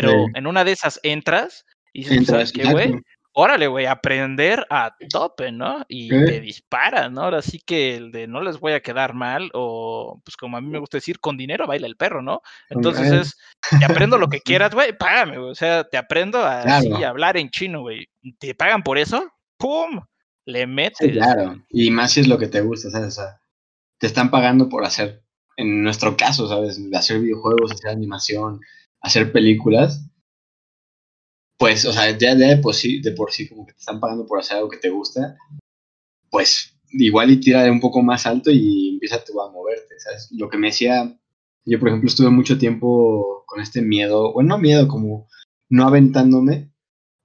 [0.00, 2.94] pero en una de esas entras y dices, ¿sabes qué, güey?
[3.36, 5.84] Órale, güey, aprender a tope, ¿no?
[5.88, 7.22] Y te disparas, ¿no?
[7.22, 10.60] Ahora sí que el de no les voy a quedar mal, o pues como a
[10.60, 12.42] mí me gusta decir, con dinero baila el perro, ¿no?
[12.70, 13.38] Entonces es,
[13.78, 15.50] te aprendo lo que quieras, güey, págame, güey.
[15.50, 16.62] O sea, te aprendo a
[17.06, 18.08] hablar en chino, güey.
[18.38, 19.28] ¿Te pagan por eso?
[19.56, 20.00] ¡Pum!
[20.46, 21.10] Le metes.
[21.10, 21.60] claro.
[21.70, 23.18] Y más si es lo que te gusta, ¿sabes?
[23.18, 23.40] O sea,
[23.98, 25.24] te están pagando por hacer,
[25.56, 26.80] en nuestro caso, ¿sabes?
[26.92, 28.60] Hacer videojuegos, hacer animación,
[29.04, 30.02] hacer películas,
[31.58, 34.26] pues, o sea, ya, de, por sí, de por sí como que te están pagando
[34.26, 35.36] por hacer algo que te gusta,
[36.30, 40.28] pues igual y tira un poco más alto y empieza tú a moverte, ¿sabes?
[40.32, 41.16] Lo que me decía,
[41.66, 45.28] yo por ejemplo estuve mucho tiempo con este miedo, bueno, no miedo, como
[45.68, 46.72] no aventándome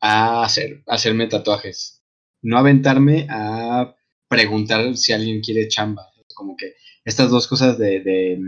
[0.01, 2.03] a, hacer, a hacerme tatuajes,
[2.41, 3.95] no aventarme a
[4.27, 6.73] preguntar si alguien quiere chamba, como que
[7.05, 8.39] estas dos cosas de, de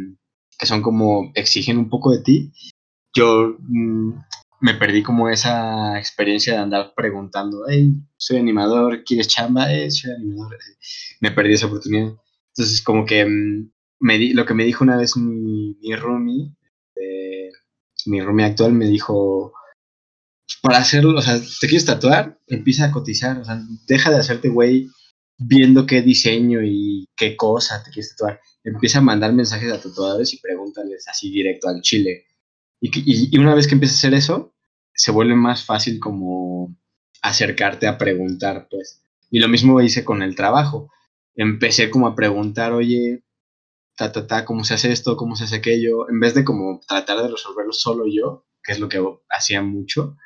[0.59, 2.53] que son como exigen un poco de ti
[3.13, 4.13] yo mm,
[4.61, 9.73] me perdí como esa experiencia de andar preguntando, hey, soy animador, ¿quieres chamba?
[9.73, 10.57] Eh, soy animador.
[11.19, 12.13] Me perdí esa oportunidad.
[12.55, 16.53] Entonces, como que mm, me di, lo que me dijo una vez mi, mi roomie,
[18.05, 19.53] mi roomie actual me dijo,
[20.61, 22.39] para hacerlo, o sea, ¿te quieres tatuar?
[22.47, 24.87] Empieza a cotizar, o sea, deja de hacerte güey
[25.37, 28.39] viendo qué diseño y qué cosa te quieres tatuar.
[28.63, 32.25] Empieza a mandar mensajes a tatuadores y pregúntales así directo al chile.
[32.81, 34.55] Y, una vez que empiezas a hacer eso,
[34.93, 36.75] se vuelve más fácil como
[37.21, 39.03] acercarte a preguntar, pues.
[39.29, 40.91] Y lo mismo hice con el trabajo.
[41.35, 43.23] Empecé como a preguntar, oye,
[43.95, 45.15] ta, ta, ta, ¿cómo se hace esto?
[45.15, 46.09] ¿Cómo se hace aquello?
[46.09, 50.17] En vez de como tratar de resolverlo solo yo, que es lo que hacía mucho,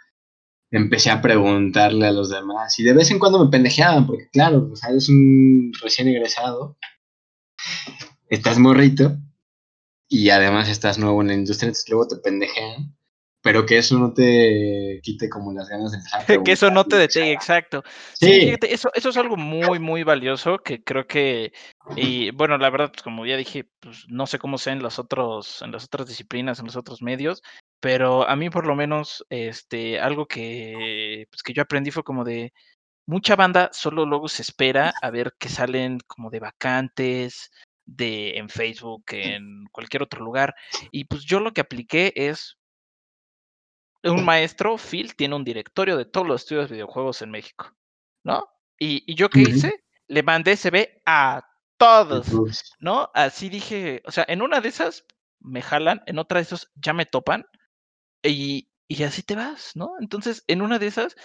[0.71, 2.79] empecé a preguntarle a los demás.
[2.79, 6.77] Y de vez en cuando me pendejeaban, porque claro, pues eres un recién egresado,
[8.29, 9.17] estás morrito,
[10.07, 12.95] y además estás nuevo en la industria, entonces luego te pendejean
[13.45, 16.25] pero que eso no te quite como las ganas de empezar.
[16.43, 17.83] que eso no te detenga, exacto.
[18.13, 21.53] Sí, eso, eso es algo muy, muy valioso que creo que,
[21.95, 24.97] y bueno, la verdad, pues como ya dije, pues no sé cómo sea en los
[24.97, 27.43] otros, en las otras disciplinas, en los otros medios,
[27.79, 32.23] pero a mí por lo menos, este, algo que, pues que yo aprendí fue como
[32.23, 32.51] de,
[33.05, 37.51] mucha banda solo luego se espera a ver que salen como de vacantes,
[37.85, 40.55] de en Facebook, en cualquier otro lugar.
[40.91, 42.57] Y pues yo lo que apliqué es,
[44.03, 47.75] un maestro, Phil, tiene un directorio de todos los estudios de videojuegos en México,
[48.23, 48.47] ¿no?
[48.77, 52.27] Y, yo qué hice, le mandé CB a todos,
[52.79, 53.09] ¿no?
[53.13, 55.05] Así dije, o sea, en una de esas
[55.39, 57.45] me jalan, en otra de esas ya me topan
[58.23, 59.93] y, y así te vas, ¿no?
[59.99, 61.15] Entonces, en una de esas,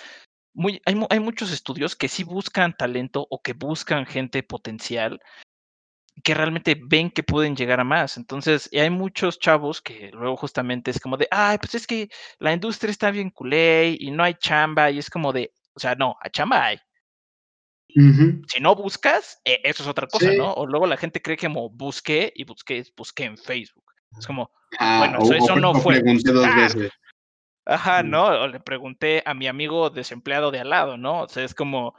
[0.54, 5.20] muy, hay, hay muchos estudios que sí buscan talento o que buscan gente potencial
[6.22, 8.16] que realmente ven que pueden llegar a más.
[8.16, 12.08] Entonces, y hay muchos chavos que luego justamente es como de, ay, pues es que
[12.38, 15.94] la industria está bien culé y no hay chamba, y es como de, o sea,
[15.94, 16.78] no, a chamba hay.
[17.92, 20.52] Si no buscas, e, eso es otra cosa, ¿no?
[20.52, 23.84] O luego la gente cree que como busqué y busqué, busqué en Facebook.
[24.16, 26.02] Es como, ah, bueno, eso, no fue.
[27.66, 28.26] Ajá, ¿no?
[28.26, 31.22] O le pregunté a mi amigo desempleado de al lado, ¿no?
[31.22, 31.94] O sea, es como,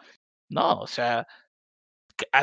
[0.49, 1.27] no, o sea,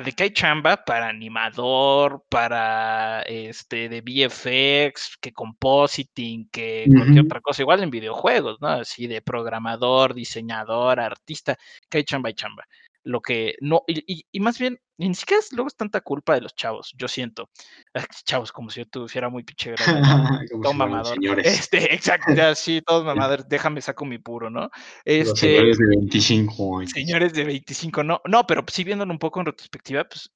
[0.04, 7.40] de que hay chamba para animador, para este de VFX, que compositing, que cualquier otra
[7.40, 8.68] cosa, igual en videojuegos, ¿no?
[8.68, 11.56] Así de programador, diseñador, artista,
[11.88, 12.64] que hay chamba y chamba.
[13.08, 16.42] Lo que no, y, y, más bien, ni siquiera es, luego es tanta culpa de
[16.42, 17.48] los chavos, yo siento.
[18.26, 19.72] Chavos, como si yo tuviera muy pinche
[20.42, 21.16] grande, todo mamador.
[21.42, 24.68] Este, exacto, ya sí, todos mamadores, déjame saco mi puro, ¿no?
[25.06, 26.90] Este, los señores de 25 años.
[26.90, 30.30] Señores de 25, no, no, pero sí viéndolo un poco en retrospectiva, pues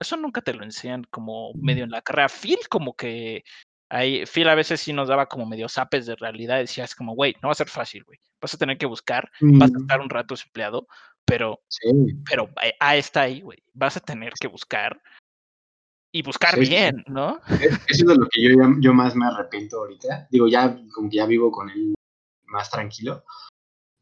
[0.00, 2.28] eso nunca te lo enseñan como medio en la carrera.
[2.28, 3.44] Phil como que
[3.90, 7.34] ahí, Phil a veces sí nos daba como medio zapes de realidad, decías como, güey,
[7.42, 8.18] no va a ser fácil, güey.
[8.40, 10.86] Vas a tener que buscar, vas a estar un rato desempleado,
[11.28, 11.60] pero,
[12.28, 12.48] pero
[12.80, 13.58] ahí está ahí, güey.
[13.74, 15.00] Vas a tener que buscar
[16.10, 17.38] y buscar bien, ¿no?
[17.60, 20.28] Eso es lo que yo, yo más me arrepiento ahorita.
[20.30, 21.94] Digo, ya como que ya vivo con él
[22.46, 23.24] más tranquilo,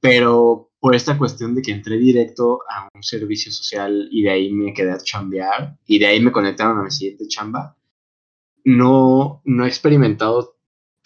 [0.01, 4.53] pero por esta cuestión de que entré directo a un servicio social y de ahí
[4.53, 7.77] me quedé a chambear y de ahí me conectaron a mi siguiente chamba,
[8.65, 10.56] no, no he experimentado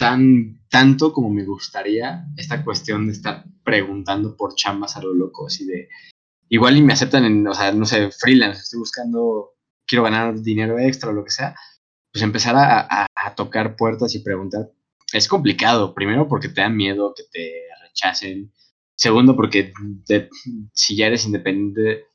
[0.00, 5.46] tan, tanto como me gustaría esta cuestión de estar preguntando por chambas a lo loco,
[5.46, 5.90] así de,
[6.48, 9.50] igual y me aceptan en, o sea, no sé, freelance, estoy buscando,
[9.86, 11.54] quiero ganar dinero extra o lo que sea,
[12.10, 14.70] pues empezar a, tocar puertas y preguntar.
[15.12, 18.54] Es complicado, primero porque te da miedo que te rechacen,
[18.96, 19.72] segundo porque
[20.72, 22.06] si ya eres independiente,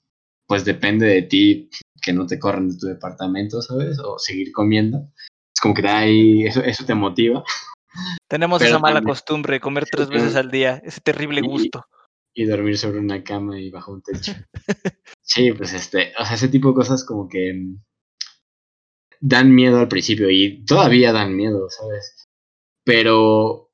[0.48, 1.70] pues depende de ti
[2.02, 4.00] que no te corran de tu departamento, ¿sabes?
[4.00, 5.08] O seguir comiendo.
[5.54, 7.44] Es como que te ahí, eso, eso te motiva.
[8.28, 11.86] Tenemos esa mala costumbre de comer tres veces al día, ese terrible gusto
[12.36, 14.34] y dormir sobre una cama y bajo un techo.
[15.22, 17.82] sí, pues este, o sea, ese tipo de cosas como que mm,
[19.22, 22.28] dan miedo al principio y todavía dan miedo, ¿sabes?
[22.84, 23.72] Pero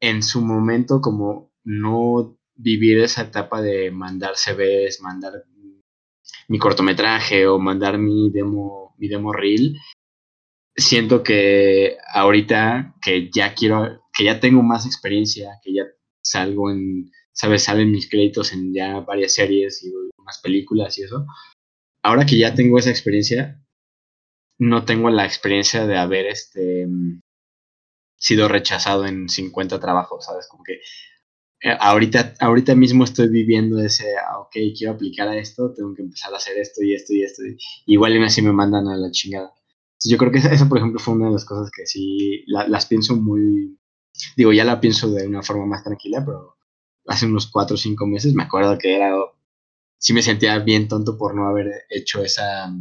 [0.00, 5.44] en su momento como no vivir esa etapa de mandar CVs, mandar
[6.48, 9.78] mi cortometraje o mandar mi demo, mi demo reel,
[10.76, 15.84] siento que ahorita que ya quiero, que ya tengo más experiencia, que ya
[16.22, 17.64] salgo en ¿sabes?
[17.64, 21.26] Salen mis créditos en ya varias series y unas películas y eso.
[22.02, 23.60] Ahora que ya tengo esa experiencia,
[24.58, 26.86] no tengo la experiencia de haber este,
[28.18, 30.46] sido rechazado en 50 trabajos, ¿sabes?
[30.48, 30.74] Como que
[31.64, 36.02] eh, ahorita, ahorita mismo estoy viviendo ese, ah, ok, quiero aplicar a esto, tengo que
[36.02, 37.42] empezar a hacer esto y esto y esto.
[37.86, 39.52] Igual y así me mandan a la chingada.
[40.04, 43.16] Yo creo que eso, por ejemplo, fue una de las cosas que sí las pienso
[43.16, 43.78] muy,
[44.36, 46.56] digo, ya la pienso de una forma más tranquila, pero
[47.06, 49.12] hace unos cuatro o cinco meses, me acuerdo que era,
[49.98, 52.72] sí me sentía bien tonto por no haber hecho esa,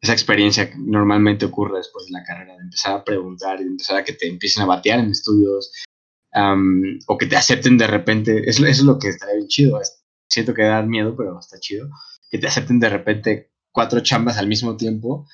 [0.00, 3.96] esa experiencia normalmente ocurre después de la carrera, de empezar a preguntar y de empezar
[3.96, 5.72] a que te empiecen a batear en estudios
[7.06, 8.48] o que te acepten de repente.
[8.48, 9.78] Eso, es lo que estaría bien chido.
[10.28, 11.90] Siento que da miedo, pero está chido.
[12.30, 15.26] Que te acepten de repente cuatro chambas al mismo tiempo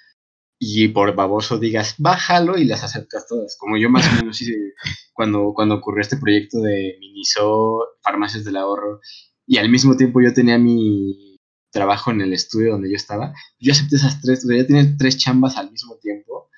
[0.59, 3.57] y por baboso digas, bájalo y las aceptas todas.
[3.59, 4.75] Como yo más o menos hice
[5.13, 9.01] cuando, cuando ocurrió este proyecto de Miniso, Farmacias del Ahorro,
[9.47, 11.39] y al mismo tiempo yo tenía mi
[11.71, 14.97] trabajo en el estudio donde yo estaba, yo acepté esas tres, o sea, ya tenía
[14.97, 16.51] tres chambas al mismo tiempo,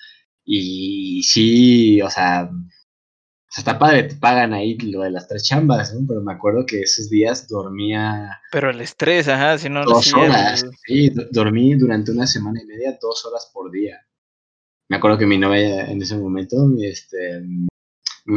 [0.45, 2.51] y sí, o sea,
[3.59, 6.07] está padre, te pagan ahí lo de las tres chambas, ¿no?
[6.07, 8.41] Pero me acuerdo que esos días dormía.
[8.53, 9.85] Pero el estrés, ajá, si no.
[9.85, 13.99] Dos horas, sí, dormí durante una semana y media, dos horas por día.
[14.89, 17.43] Me acuerdo que mi novia en ese momento este,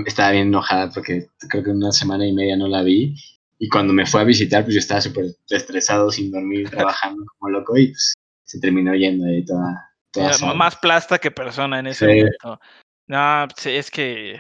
[0.06, 3.16] estaba bien enojada porque creo que una semana y media no la vi.
[3.58, 7.52] Y cuando me fue a visitar, pues yo estaba súper estresado, sin dormir, trabajando como
[7.52, 9.94] loco y pues se terminó yendo ahí toda.
[10.12, 12.60] toda más plasta que persona en ese momento.
[13.08, 14.40] No, es que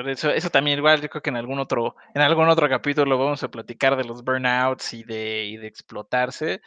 [0.00, 3.18] pero eso, eso también igual yo creo que en algún otro, en algún otro capítulo
[3.18, 6.62] vamos a platicar de los burnouts y de, y de explotarse.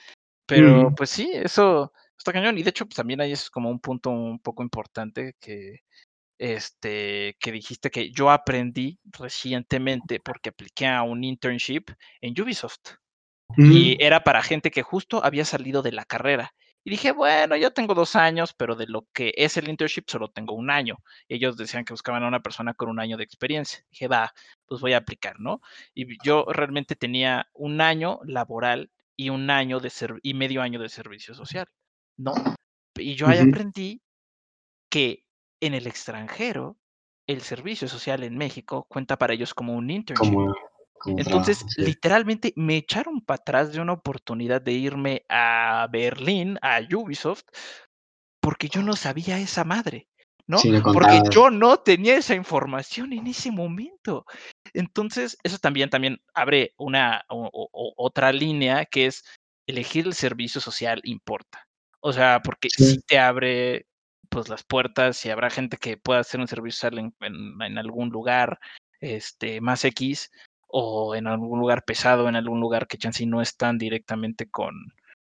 [0.45, 2.59] Pero pues sí, eso está cañón.
[2.59, 5.79] Y de hecho, pues también ahí es como un punto un poco importante que,
[6.37, 11.85] este, que dijiste que yo aprendí recientemente porque apliqué a un internship
[12.21, 12.97] en Ubisoft.
[13.57, 16.53] Y era para gente que justo había salido de la carrera.
[16.85, 20.29] Y dije, bueno, yo tengo dos años, pero de lo que es el internship solo
[20.29, 20.97] tengo un año.
[21.29, 23.85] Ellos decían que buscaban a una persona con un año de experiencia.
[23.89, 24.33] Dije, va,
[24.65, 25.61] pues voy a aplicar, ¿no?
[25.93, 29.91] Y yo realmente tenía un año laboral y un año de
[30.23, 31.67] y medio año de servicio social,
[32.17, 32.33] ¿no?
[32.95, 34.01] Y yo ahí aprendí
[34.89, 35.25] que
[35.61, 36.77] en el extranjero
[37.27, 40.33] el servicio social en México cuenta para ellos como un internship.
[41.05, 47.43] Entonces, literalmente me echaron para atrás de una oportunidad de irme a Berlín, a Ubisoft,
[48.39, 50.07] porque yo no sabía esa madre,
[50.47, 50.59] ¿no?
[50.83, 54.25] porque yo no tenía esa información en ese momento.
[54.73, 59.23] Entonces, eso también, también abre una otra línea que es
[59.67, 61.67] elegir el servicio social importa.
[62.01, 63.87] O sea, porque si te abre
[64.29, 67.13] pues las puertas y habrá gente que pueda hacer un servicio social en,
[67.61, 68.59] en algún lugar
[68.99, 70.31] este, más X,
[70.75, 74.73] o en algún lugar pesado, en algún lugar que chance no están directamente con,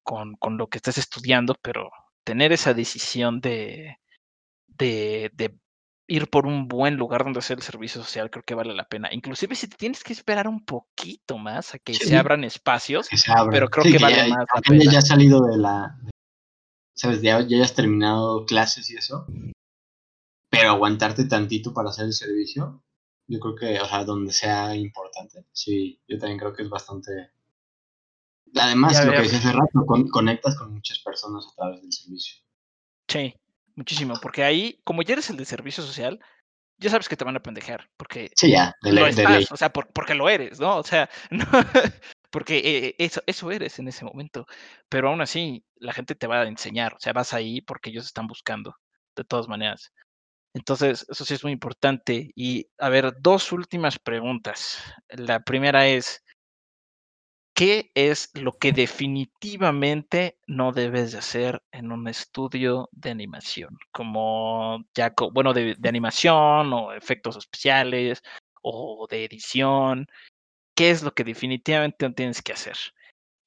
[0.04, 1.90] con, con, lo que estás estudiando, pero
[2.22, 3.98] tener esa decisión de,
[4.68, 5.58] de, de,
[6.06, 9.08] ir por un buen lugar donde hacer el servicio social creo que vale la pena.
[9.12, 13.08] Inclusive si te tienes que esperar un poquito más a que se abran espacios,
[13.50, 14.92] pero creo que, vale más la pena.
[14.92, 15.98] Ya has salido de la...
[16.94, 17.20] ¿Sabes?
[17.20, 19.26] Ya, ya hayas terminado clases y eso.
[20.50, 22.84] Pero aguantarte tantito para hacer el servicio,
[23.26, 25.44] yo creo que, o sea, donde sea importante.
[25.52, 27.32] Sí, yo también creo que es bastante.
[28.54, 32.42] Además, lo que dices hace rato, conectas con muchas personas a través del servicio.
[33.08, 33.34] Sí,
[33.74, 36.20] muchísimo, porque ahí, como ya eres el de servicio social,
[36.78, 39.72] ya sabes que te van a pendejar, porque sí, ya, de ley, estás, o sea,
[39.72, 40.78] porque lo eres, ¿no?
[40.78, 41.08] O sea,
[42.30, 44.46] porque eh, eso, eso eres en ese momento,
[44.88, 48.04] pero aún así, la gente te va a enseñar, o sea, vas ahí porque ellos
[48.04, 48.76] están buscando,
[49.16, 49.92] de todas maneras.
[50.54, 52.30] Entonces, eso sí es muy importante.
[52.34, 54.78] Y a ver, dos últimas preguntas.
[55.08, 56.22] La primera es,
[57.54, 63.78] ¿qué es lo que definitivamente no debes de hacer en un estudio de animación?
[63.92, 68.22] Como ya, bueno, de, de animación o efectos especiales
[68.62, 70.06] o de edición.
[70.76, 72.76] ¿Qué es lo que definitivamente no tienes que hacer?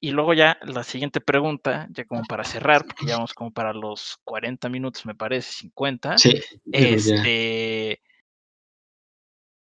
[0.00, 3.72] Y luego ya la siguiente pregunta, ya como para cerrar, porque ya vamos como para
[3.72, 6.18] los 40 minutos, me parece, 50.
[6.18, 6.40] Sí.
[6.70, 8.02] Este.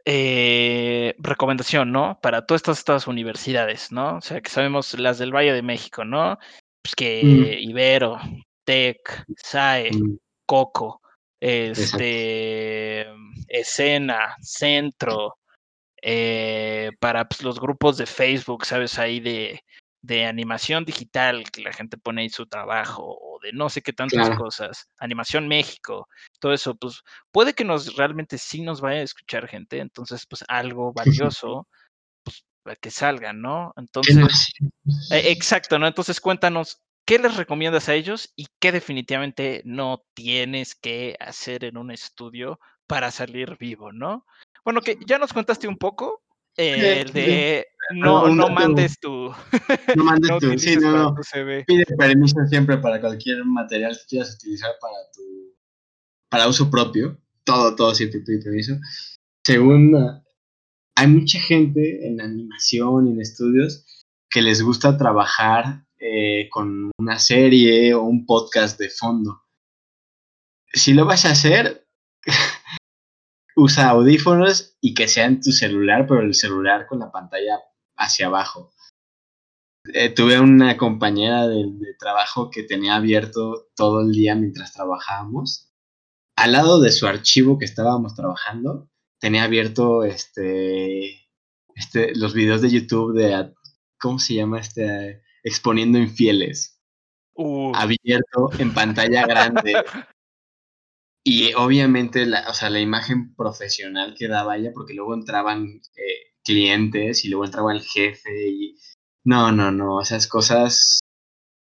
[0.04, 2.20] Eh, recomendación, ¿no?
[2.22, 4.18] Para todas estas, universidades, ¿no?
[4.18, 6.40] O sea, que sabemos las del Valle de México, ¿no?
[6.82, 7.70] Pues que mm.
[7.70, 8.18] Ibero,
[8.66, 10.18] TEC, SAE, mm.
[10.48, 11.02] Coco,
[11.40, 13.06] este,
[13.48, 15.38] Escena, Centro,
[16.02, 18.98] eh, para pues, los grupos de Facebook, ¿sabes?
[18.98, 19.64] Ahí de
[20.02, 23.94] de animación digital, que la gente pone ahí su trabajo, o de no sé qué
[23.94, 26.08] tantas cosas, Animación México,
[26.40, 30.44] todo eso, pues puede que nos realmente sí nos vaya a escuchar gente, entonces pues
[30.48, 31.68] algo valioso,
[32.24, 33.74] pues para que salgan, ¿no?
[33.78, 34.54] Entonces,
[35.12, 35.88] e, exacto, ¿no?
[35.88, 41.78] Entonces cuéntanos, ¿qué les recomiendas a ellos y qué definitivamente no tienes que hacer en
[41.78, 44.26] un estudio para salir vivo, ¿no?
[44.64, 46.24] Bueno, que ya nos contaste un poco,
[46.58, 49.32] el de no, no mandes tu.
[49.96, 50.58] No mandes tu.
[50.58, 51.16] Sí, no, no.
[51.66, 55.22] Pide permiso siempre para cualquier material que quieras utilizar para tu.
[56.30, 57.20] Para uso propio.
[57.44, 58.78] Todo, todo siempre pide permiso.
[59.46, 60.24] Segundo,
[60.96, 63.86] hay mucha gente en animación y en estudios
[64.30, 69.42] que les gusta trabajar eh, con una serie o un podcast de fondo.
[70.74, 71.86] Si lo vas a hacer,
[73.56, 77.60] usa audífonos y que sea en tu celular, pero el celular con la pantalla
[77.98, 78.74] hacia abajo.
[79.94, 81.66] Eh, tuve una compañera de,
[82.00, 85.72] trabajo que tenía abierto todo el día mientras trabajábamos.
[86.36, 88.90] Al lado de su archivo que estábamos trabajando,
[89.20, 91.28] tenía abierto este,
[91.76, 93.54] este, los videos de YouTube de,
[94.00, 94.60] ¿cómo se llama?
[94.60, 96.80] Este, exponiendo infieles.
[97.36, 97.72] Uh.
[97.76, 99.74] Abierto en pantalla grande.
[101.24, 105.66] y obviamente, la, o sea, la imagen profesional que daba ella, porque luego entraban
[105.96, 108.76] eh, clientes y luego entraba el jefe y...
[109.24, 111.00] No, no, no, esas cosas...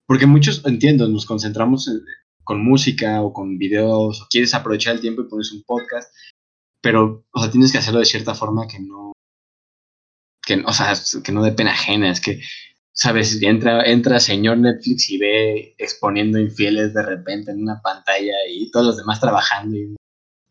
[0.07, 1.91] Porque muchos, entiendo, nos concentramos
[2.43, 6.15] con música o con videos, o quieres aprovechar el tiempo y pones un podcast,
[6.81, 9.13] pero, o sea, tienes que hacerlo de cierta forma que no,
[10.43, 12.41] que, o sea, que no de pena ajena, es que,
[12.95, 18.71] sabes, entra, entra señor Netflix y ve exponiendo infieles de repente en una pantalla y
[18.71, 19.97] todos los demás trabajando y,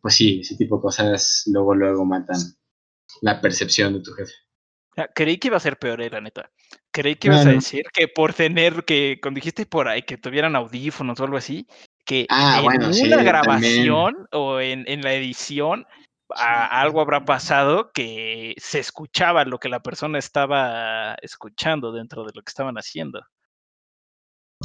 [0.02, 2.38] pues sí, ese tipo de cosas luego, luego matan
[3.22, 4.34] la percepción de tu jefe.
[5.16, 6.52] Creí que iba a ser peor, eh, la neta.
[6.92, 10.56] Creí que ibas a decir que por tener, que cuando dijiste por ahí que tuvieran
[10.56, 11.66] audífonos o algo así,
[12.06, 15.88] que ah, en una grabación o en, en, la edición
[16.36, 22.42] algo habrá pasado que se escuchaba lo que la persona estaba escuchando dentro de lo
[22.42, 23.22] que estaban haciendo.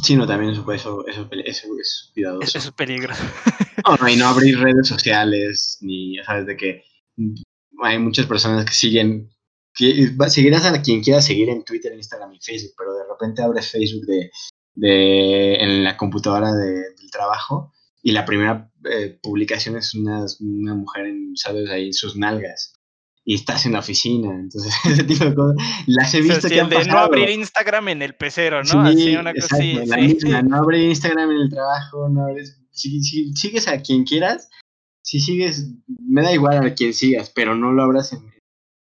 [0.01, 2.57] Sí, no, también eso, eso, eso, es cuidadoso.
[2.57, 3.23] Eso es peligroso.
[3.85, 6.83] No, no, y no abrir redes sociales, ni, sabes, de que
[7.81, 9.29] hay muchas personas que siguen,
[9.73, 13.71] que seguirás a quien quiera seguir en Twitter, Instagram y Facebook, pero de repente abres
[13.71, 14.31] Facebook de,
[14.75, 21.07] de en la computadora del trabajo y la primera eh, publicación es una, una mujer,
[21.07, 21.69] en, ¿sabes?
[21.69, 22.75] Ahí en sus nalgas.
[23.25, 25.57] Y estás en la oficina, entonces ese tipo de cosas.
[25.87, 28.91] Las he visto que han de no abrir Instagram en el pecero, ¿no?
[28.91, 33.01] Sí, una cosa así, la misma, no abrir Instagram en el trabajo, no abres, si,
[33.01, 34.49] sigues a quien quieras,
[35.03, 38.33] si sigues, me da igual a quien sigas, pero no lo abras en,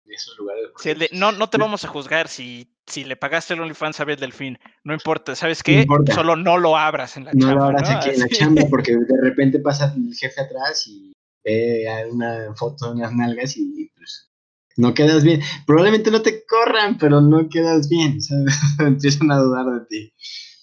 [0.07, 1.13] esos lugares.
[1.13, 4.59] no, no te vamos a juzgar si, si le pagaste el OnlyFans a del Delfín.
[4.85, 5.87] No importa, ¿sabes qué?
[6.15, 7.47] Solo no lo abras en la chamba.
[7.47, 11.13] No lo abras aquí en la chamba porque de repente pasa el jefe atrás y
[11.45, 14.31] ve una foto de unas nalgas y pues
[14.77, 15.41] no quedas bien.
[15.67, 18.21] Probablemente no te corran, pero no quedas bien.
[18.23, 18.59] ¿sabes?
[18.79, 20.13] Empiezan a dudar de ti,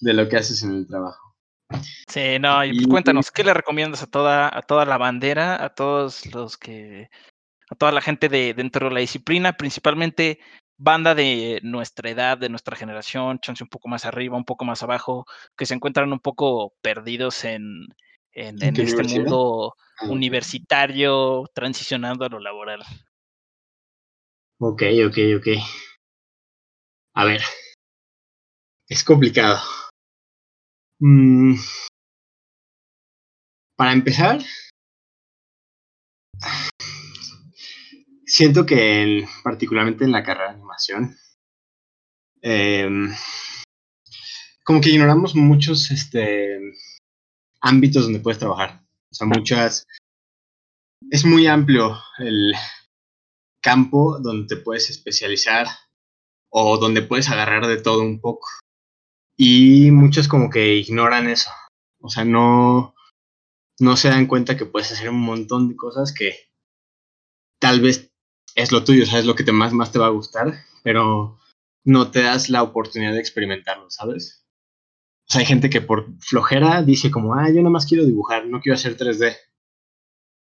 [0.02, 1.36] de lo que haces en el trabajo.
[2.08, 5.70] Sí, no, y, pues cuéntanos, ¿qué le recomiendas a toda, a toda la bandera, a
[5.70, 7.10] todos los que
[7.70, 10.40] a toda la gente de dentro de la disciplina, principalmente
[10.78, 14.84] banda de nuestra edad, de nuestra generación, chance un poco más arriba, un poco más
[14.84, 15.26] abajo,
[15.58, 17.88] que se encuentran un poco perdidos en,
[18.32, 22.82] en, este mundo ah, universitario, transicionando a lo laboral.
[24.60, 25.48] Ok, ok, ok.
[27.16, 27.42] A ver,
[28.88, 29.60] es complicado.
[31.00, 31.56] Mm.
[33.76, 34.40] Para empezar,
[38.28, 41.18] siento que particularmente en la carrera de animación,
[42.42, 43.10] em,
[44.64, 46.60] como que ignoramos muchos este,
[47.62, 48.84] ámbitos donde puedes trabajar.
[49.10, 49.88] O sea, muchas...
[51.10, 52.54] Es muy amplio el
[53.62, 55.68] campo donde te puedes especializar
[56.50, 58.48] o donde puedes agarrar de todo un poco.
[59.38, 61.50] Y muchos como que ignoran eso.
[62.02, 62.94] O sea, no,
[63.80, 66.36] no se dan cuenta que puedes hacer un montón de cosas que
[67.60, 68.07] tal vez
[68.58, 71.40] es lo tuyo, sabes lo que te más, más te va a gustar, pero
[71.86, 74.46] no te das la oportunidad de experimentarlo, ¿sabes?
[75.30, 78.48] O sea, hay gente que por flojera dice como, ah, yo nada más quiero dibujar,
[78.48, 79.38] no quiero hacer 3D.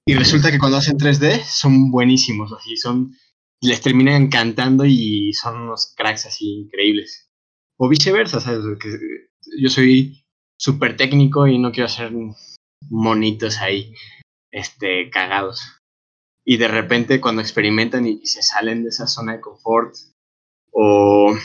[0.07, 3.17] Y resulta que cuando hacen 3D son buenísimos, así son,
[3.61, 7.29] les terminan encantando y son unos cracks así increíbles.
[7.77, 8.63] O viceversa, ¿sabes?
[8.79, 8.89] Que
[9.59, 10.23] yo soy
[10.57, 12.13] súper técnico y no quiero hacer
[12.89, 13.93] monitos ahí,
[14.51, 15.74] este, cagados
[16.45, 19.95] y de repente cuando experimentan y, se salen de esa zona de confort
[20.71, 21.35] o,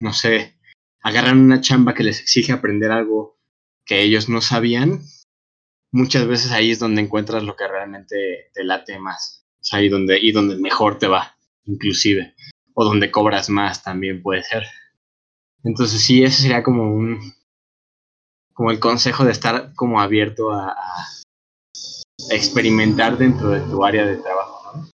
[0.00, 0.56] no sé,
[1.02, 3.36] agarran una chamba que les exige aprender algo
[3.84, 5.02] que ellos no sabían,
[5.92, 9.44] muchas veces ahí es donde encuentras lo que realmente te late más.
[9.60, 12.34] Sea, ahí donde, y donde mejor te va, inclusive.
[12.74, 14.64] O donde cobras más también puede ser.
[15.64, 17.34] Entonces sí, ese sería como un
[18.52, 20.76] como el consejo de estar como abierto a
[22.30, 24.88] experimentar dentro de tu área de trabajo, ¿no?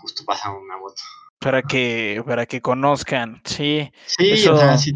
[0.00, 1.00] Justo pasa una moto.
[1.38, 3.90] Para que, para que conozcan, sí.
[4.06, 4.92] Sí, o sea, sí.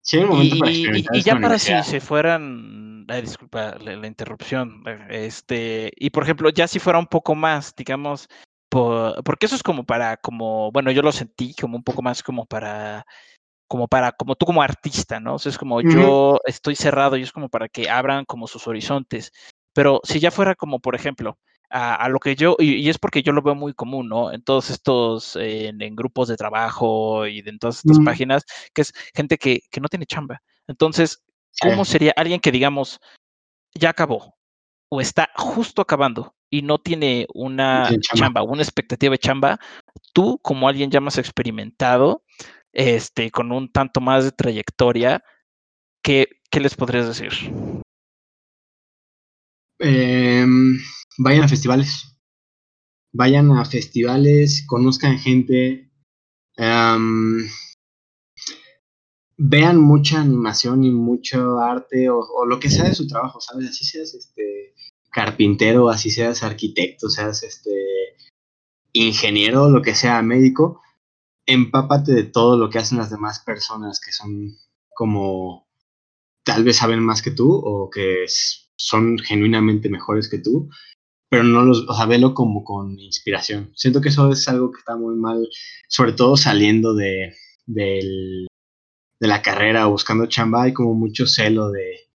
[0.00, 4.82] sí un momento y, para y, y, ya para si se fueran, disculpa la, interrupción,
[5.08, 8.28] este, y por ejemplo, ya si fuera un poco más, digamos,
[8.68, 12.22] por, porque eso es como para, como, bueno, yo lo sentí como un poco más
[12.22, 13.04] como para
[13.70, 15.34] como para, como tú como artista, ¿no?
[15.34, 18.66] O sea, es como yo estoy cerrado y es como para que abran como sus
[18.66, 19.30] horizontes.
[19.80, 21.38] Pero si ya fuera como, por ejemplo,
[21.70, 24.30] a, lo que yo, y, es porque yo lo veo muy común, ¿no?
[24.30, 29.38] En todos estos, en, grupos de trabajo y en todas estas páginas, que es gente
[29.38, 30.42] que, que, no tiene chamba.
[30.66, 31.22] Entonces,
[31.62, 33.00] ¿cómo sería alguien que digamos,
[33.74, 34.36] ya acabó
[34.90, 38.42] o está justo acabando y no tiene una chamba.
[38.42, 39.58] una expectativa de chamba?
[40.12, 42.22] Tú, como alguien ya más experimentado,
[42.74, 45.24] este, con un tanto más de trayectoria,
[46.02, 47.32] ¿qué, qué les podrías decir?
[49.80, 50.78] Em,
[51.18, 52.14] vayan a festivales.
[53.12, 55.90] Vayan a festivales, conozcan gente.
[56.56, 57.48] Em,
[59.38, 63.70] vean mucha animación y mucho arte o, lo que sea de su trabajo, ¿sabes?
[63.70, 64.74] Así seas este
[65.10, 67.70] carpintero, así seas arquitecto, seas este
[68.92, 70.82] ingeniero, lo que sea, médico,
[71.46, 74.56] empápate de todo lo que hacen las demás personas que son
[74.94, 75.66] como
[76.44, 78.24] tal vez saben más que tú o que
[78.80, 80.70] son genuinamente mejores que tú,
[81.28, 83.72] pero no los, o sea, velo como con inspiración.
[83.76, 85.48] Siento que eso es algo que está muy mal,
[85.88, 87.34] sobre todo saliendo de,
[87.66, 88.46] de
[89.20, 92.10] la carrera o buscando chamba, hay como mucho celo de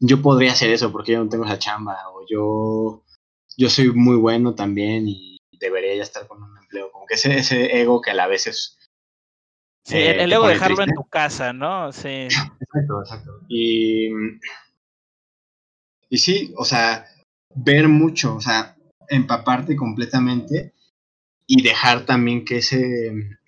[0.00, 3.04] yo podría hacer eso porque yo no tengo esa chamba, o yo,
[3.56, 7.38] yo soy muy bueno también y debería ya estar con un empleo, como que ese,
[7.38, 8.78] ese ego que a la vez es...
[9.84, 11.92] Sí, el, eh, ego dejarlo en tu casa, ¿no?
[11.92, 12.28] Sí.
[12.60, 13.40] Exacto, exacto.
[13.48, 14.10] Y
[16.10, 17.06] y sí, o sea,
[17.54, 18.76] ver mucho, o sea,
[19.08, 20.74] empaparte completamente
[21.46, 23.38] y dejar también que ese,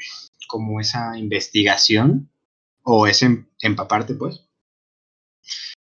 [0.46, 2.30] como esa investigación
[2.84, 4.48] o ese empaparte, pues,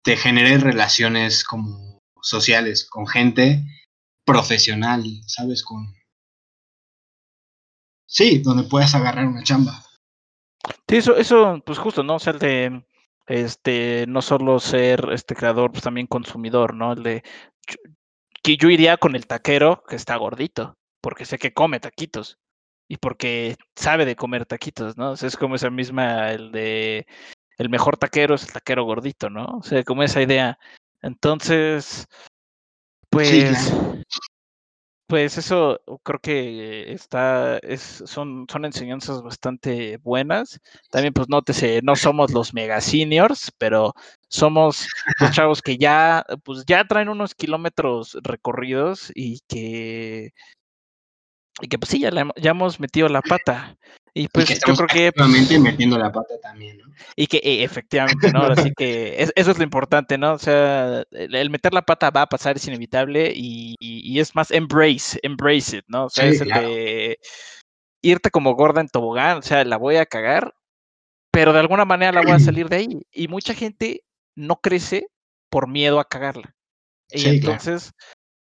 [0.04, 3.64] te genere relaciones como sociales con gente
[4.26, 5.64] profesional, ¿sabes?
[5.64, 5.94] Con...
[8.08, 9.84] Sí, donde puedas agarrar una chamba.
[10.90, 12.16] Sí, eso, eso, pues justo, ¿no?
[12.16, 12.84] O sea, de
[13.28, 16.94] este, no solo ser este creador, pues también consumidor, ¿no?
[16.94, 17.24] El de
[18.44, 22.38] que yo iría con el taquero que está gordito, porque sé que come taquitos
[22.88, 25.12] y porque sabe de comer taquitos, ¿no?
[25.12, 27.08] O sea, es como esa misma, el de
[27.58, 29.46] el mejor taquero es el taquero gordito, ¿no?
[29.46, 30.60] O sea, como esa idea.
[31.02, 32.08] Entonces,
[33.10, 33.72] pues,
[35.08, 40.60] pues eso creo que está, es, son, son enseñanzas bastante buenas.
[40.90, 43.94] También, pues nótese, no somos los mega seniors, pero
[44.28, 44.88] somos
[45.20, 50.34] los chavos que ya, pues ya traen unos kilómetros recorridos y que,
[51.62, 53.78] y que pues sí, ya, ya hemos metido la pata.
[54.18, 55.12] Y pues yo creo que.
[55.12, 56.86] Pues, metiendo la pata también, ¿no?
[57.18, 58.44] Y que e, efectivamente, ¿no?
[58.46, 60.34] Así que eso es lo importante, ¿no?
[60.34, 64.52] O sea, el, meter la pata va a pasar, es inevitable y, y, es más
[64.52, 66.06] embrace, embrace it, ¿no?
[66.06, 67.20] O sea, es el de
[68.02, 70.54] irte como gorda en tobogán, o sea, la voy a cagar,
[71.30, 73.02] pero de alguna manera la voy a salir de ahí.
[73.12, 74.06] Y mucha gente
[74.36, 75.08] no crece
[75.50, 76.56] por miedo a cagarla.
[77.10, 77.92] Y entonces,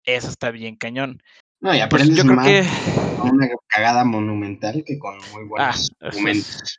[0.05, 1.20] eso está bien cañón.
[1.64, 3.18] No, y pues aprendes yo creo más que...
[3.18, 6.78] con una cagada monumental que con muy buenos ah, momentos.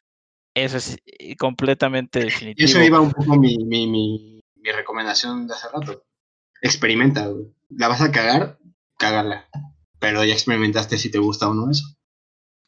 [0.53, 0.97] Eso es,
[1.39, 2.69] completamente definitivo.
[2.69, 6.05] Eso iba un poco mi, mi, mi, mi recomendación de hace rato.
[6.61, 7.27] Experimenta,
[7.69, 8.59] La vas a cagar,
[8.99, 9.49] cágala.
[9.97, 11.85] Pero ya experimentaste si te gusta o no eso.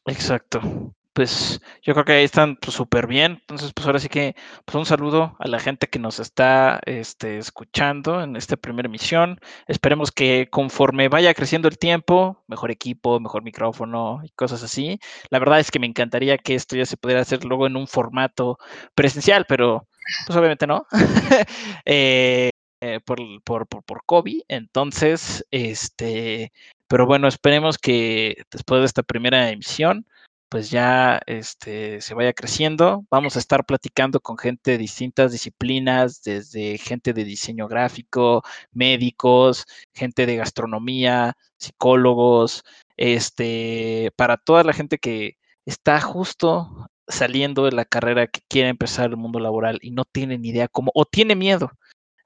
[0.04, 3.32] Exacto pues yo creo que ahí están súper pues, bien.
[3.40, 7.38] Entonces, pues ahora sí que pues un saludo a la gente que nos está este,
[7.38, 9.40] escuchando en esta primera emisión.
[9.66, 15.00] Esperemos que conforme vaya creciendo el tiempo, mejor equipo, mejor micrófono y cosas así.
[15.30, 17.88] La verdad es que me encantaría que esto ya se pudiera hacer luego en un
[17.88, 18.58] formato
[18.94, 19.88] presencial, pero
[20.24, 20.86] pues obviamente no.
[21.84, 22.50] Eh,
[22.80, 24.42] eh, por, por, por, por COVID.
[24.46, 26.52] Entonces, este,
[26.86, 30.06] pero bueno, esperemos que después de esta primera emisión
[30.48, 33.04] pues ya este, se vaya creciendo.
[33.10, 38.42] Vamos a estar platicando con gente de distintas disciplinas, desde gente de diseño gráfico,
[38.72, 42.64] médicos, gente de gastronomía, psicólogos,
[42.96, 45.36] este, para toda la gente que
[45.66, 50.38] está justo saliendo de la carrera que quiere empezar el mundo laboral y no tiene
[50.38, 51.72] ni idea cómo, o tiene miedo.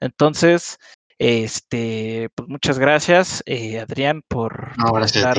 [0.01, 0.79] Entonces,
[1.19, 4.73] este, pues muchas gracias, eh, Adrián, por,
[5.05, 5.37] estar,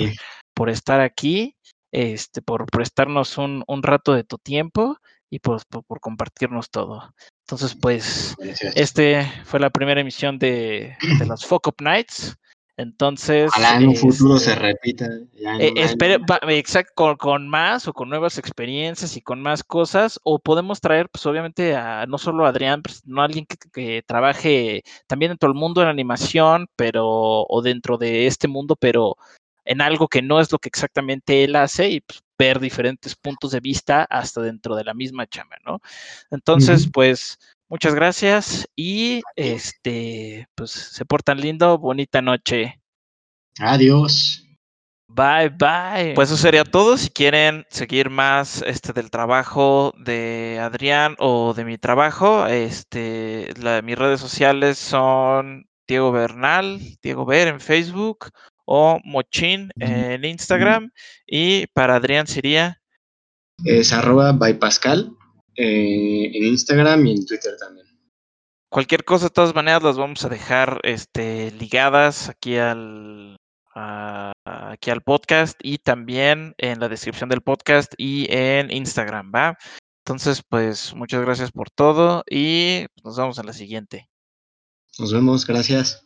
[0.54, 1.58] por estar aquí
[1.94, 4.98] este, por prestarnos un, un rato de tu tiempo
[5.30, 7.14] y por, por, compartirnos todo.
[7.46, 8.36] Entonces, pues,
[8.76, 12.36] este fue la primera emisión de, de los Focus Nights.
[12.78, 13.52] Entonces.
[13.56, 15.06] Ojalá en un futuro se este, repita.
[15.36, 20.20] Eh, exacto, con, más o con nuevas experiencias y con más cosas.
[20.24, 24.04] O podemos traer, pues, obviamente, a no solo a Adrián, pues, no alguien que, que,
[24.08, 29.16] trabaje también en todo el mundo en animación, pero, o dentro de este mundo, pero
[29.66, 33.52] en algo que no es lo que exactamente él hace y pues, ver diferentes puntos
[33.52, 35.80] de vista hasta dentro de la misma chamba, ¿no?
[36.32, 37.40] Entonces, pues
[37.70, 42.82] muchas gracias y este, pues se portan lindo, bonita noche.
[43.60, 44.44] Adiós.
[45.08, 46.14] Bye, bye.
[46.16, 46.98] Pues eso sería todo.
[46.98, 53.54] Si quieren seguir más este del trabajo de Adrián o de mi trabajo, este,
[53.84, 58.32] mis redes sociales son Diego Bernal, Diego Ver en Facebook
[58.66, 60.92] o Mochín en Instagram.
[61.26, 62.82] Y para Adrián sería.
[63.66, 65.16] Es arroba by Pascal
[65.56, 67.88] eh, en Instagram y en Twitter también.
[68.70, 73.38] Cualquier cosa, de todas maneras, las vamos a dejar este, ligadas aquí al,
[73.76, 79.58] aquí al podcast y también en la descripción del podcast y en Instagram, ¿va?
[80.06, 84.10] Entonces, pues muchas gracias por todo y nos vemos en la siguiente.
[84.98, 86.06] Nos vemos, gracias.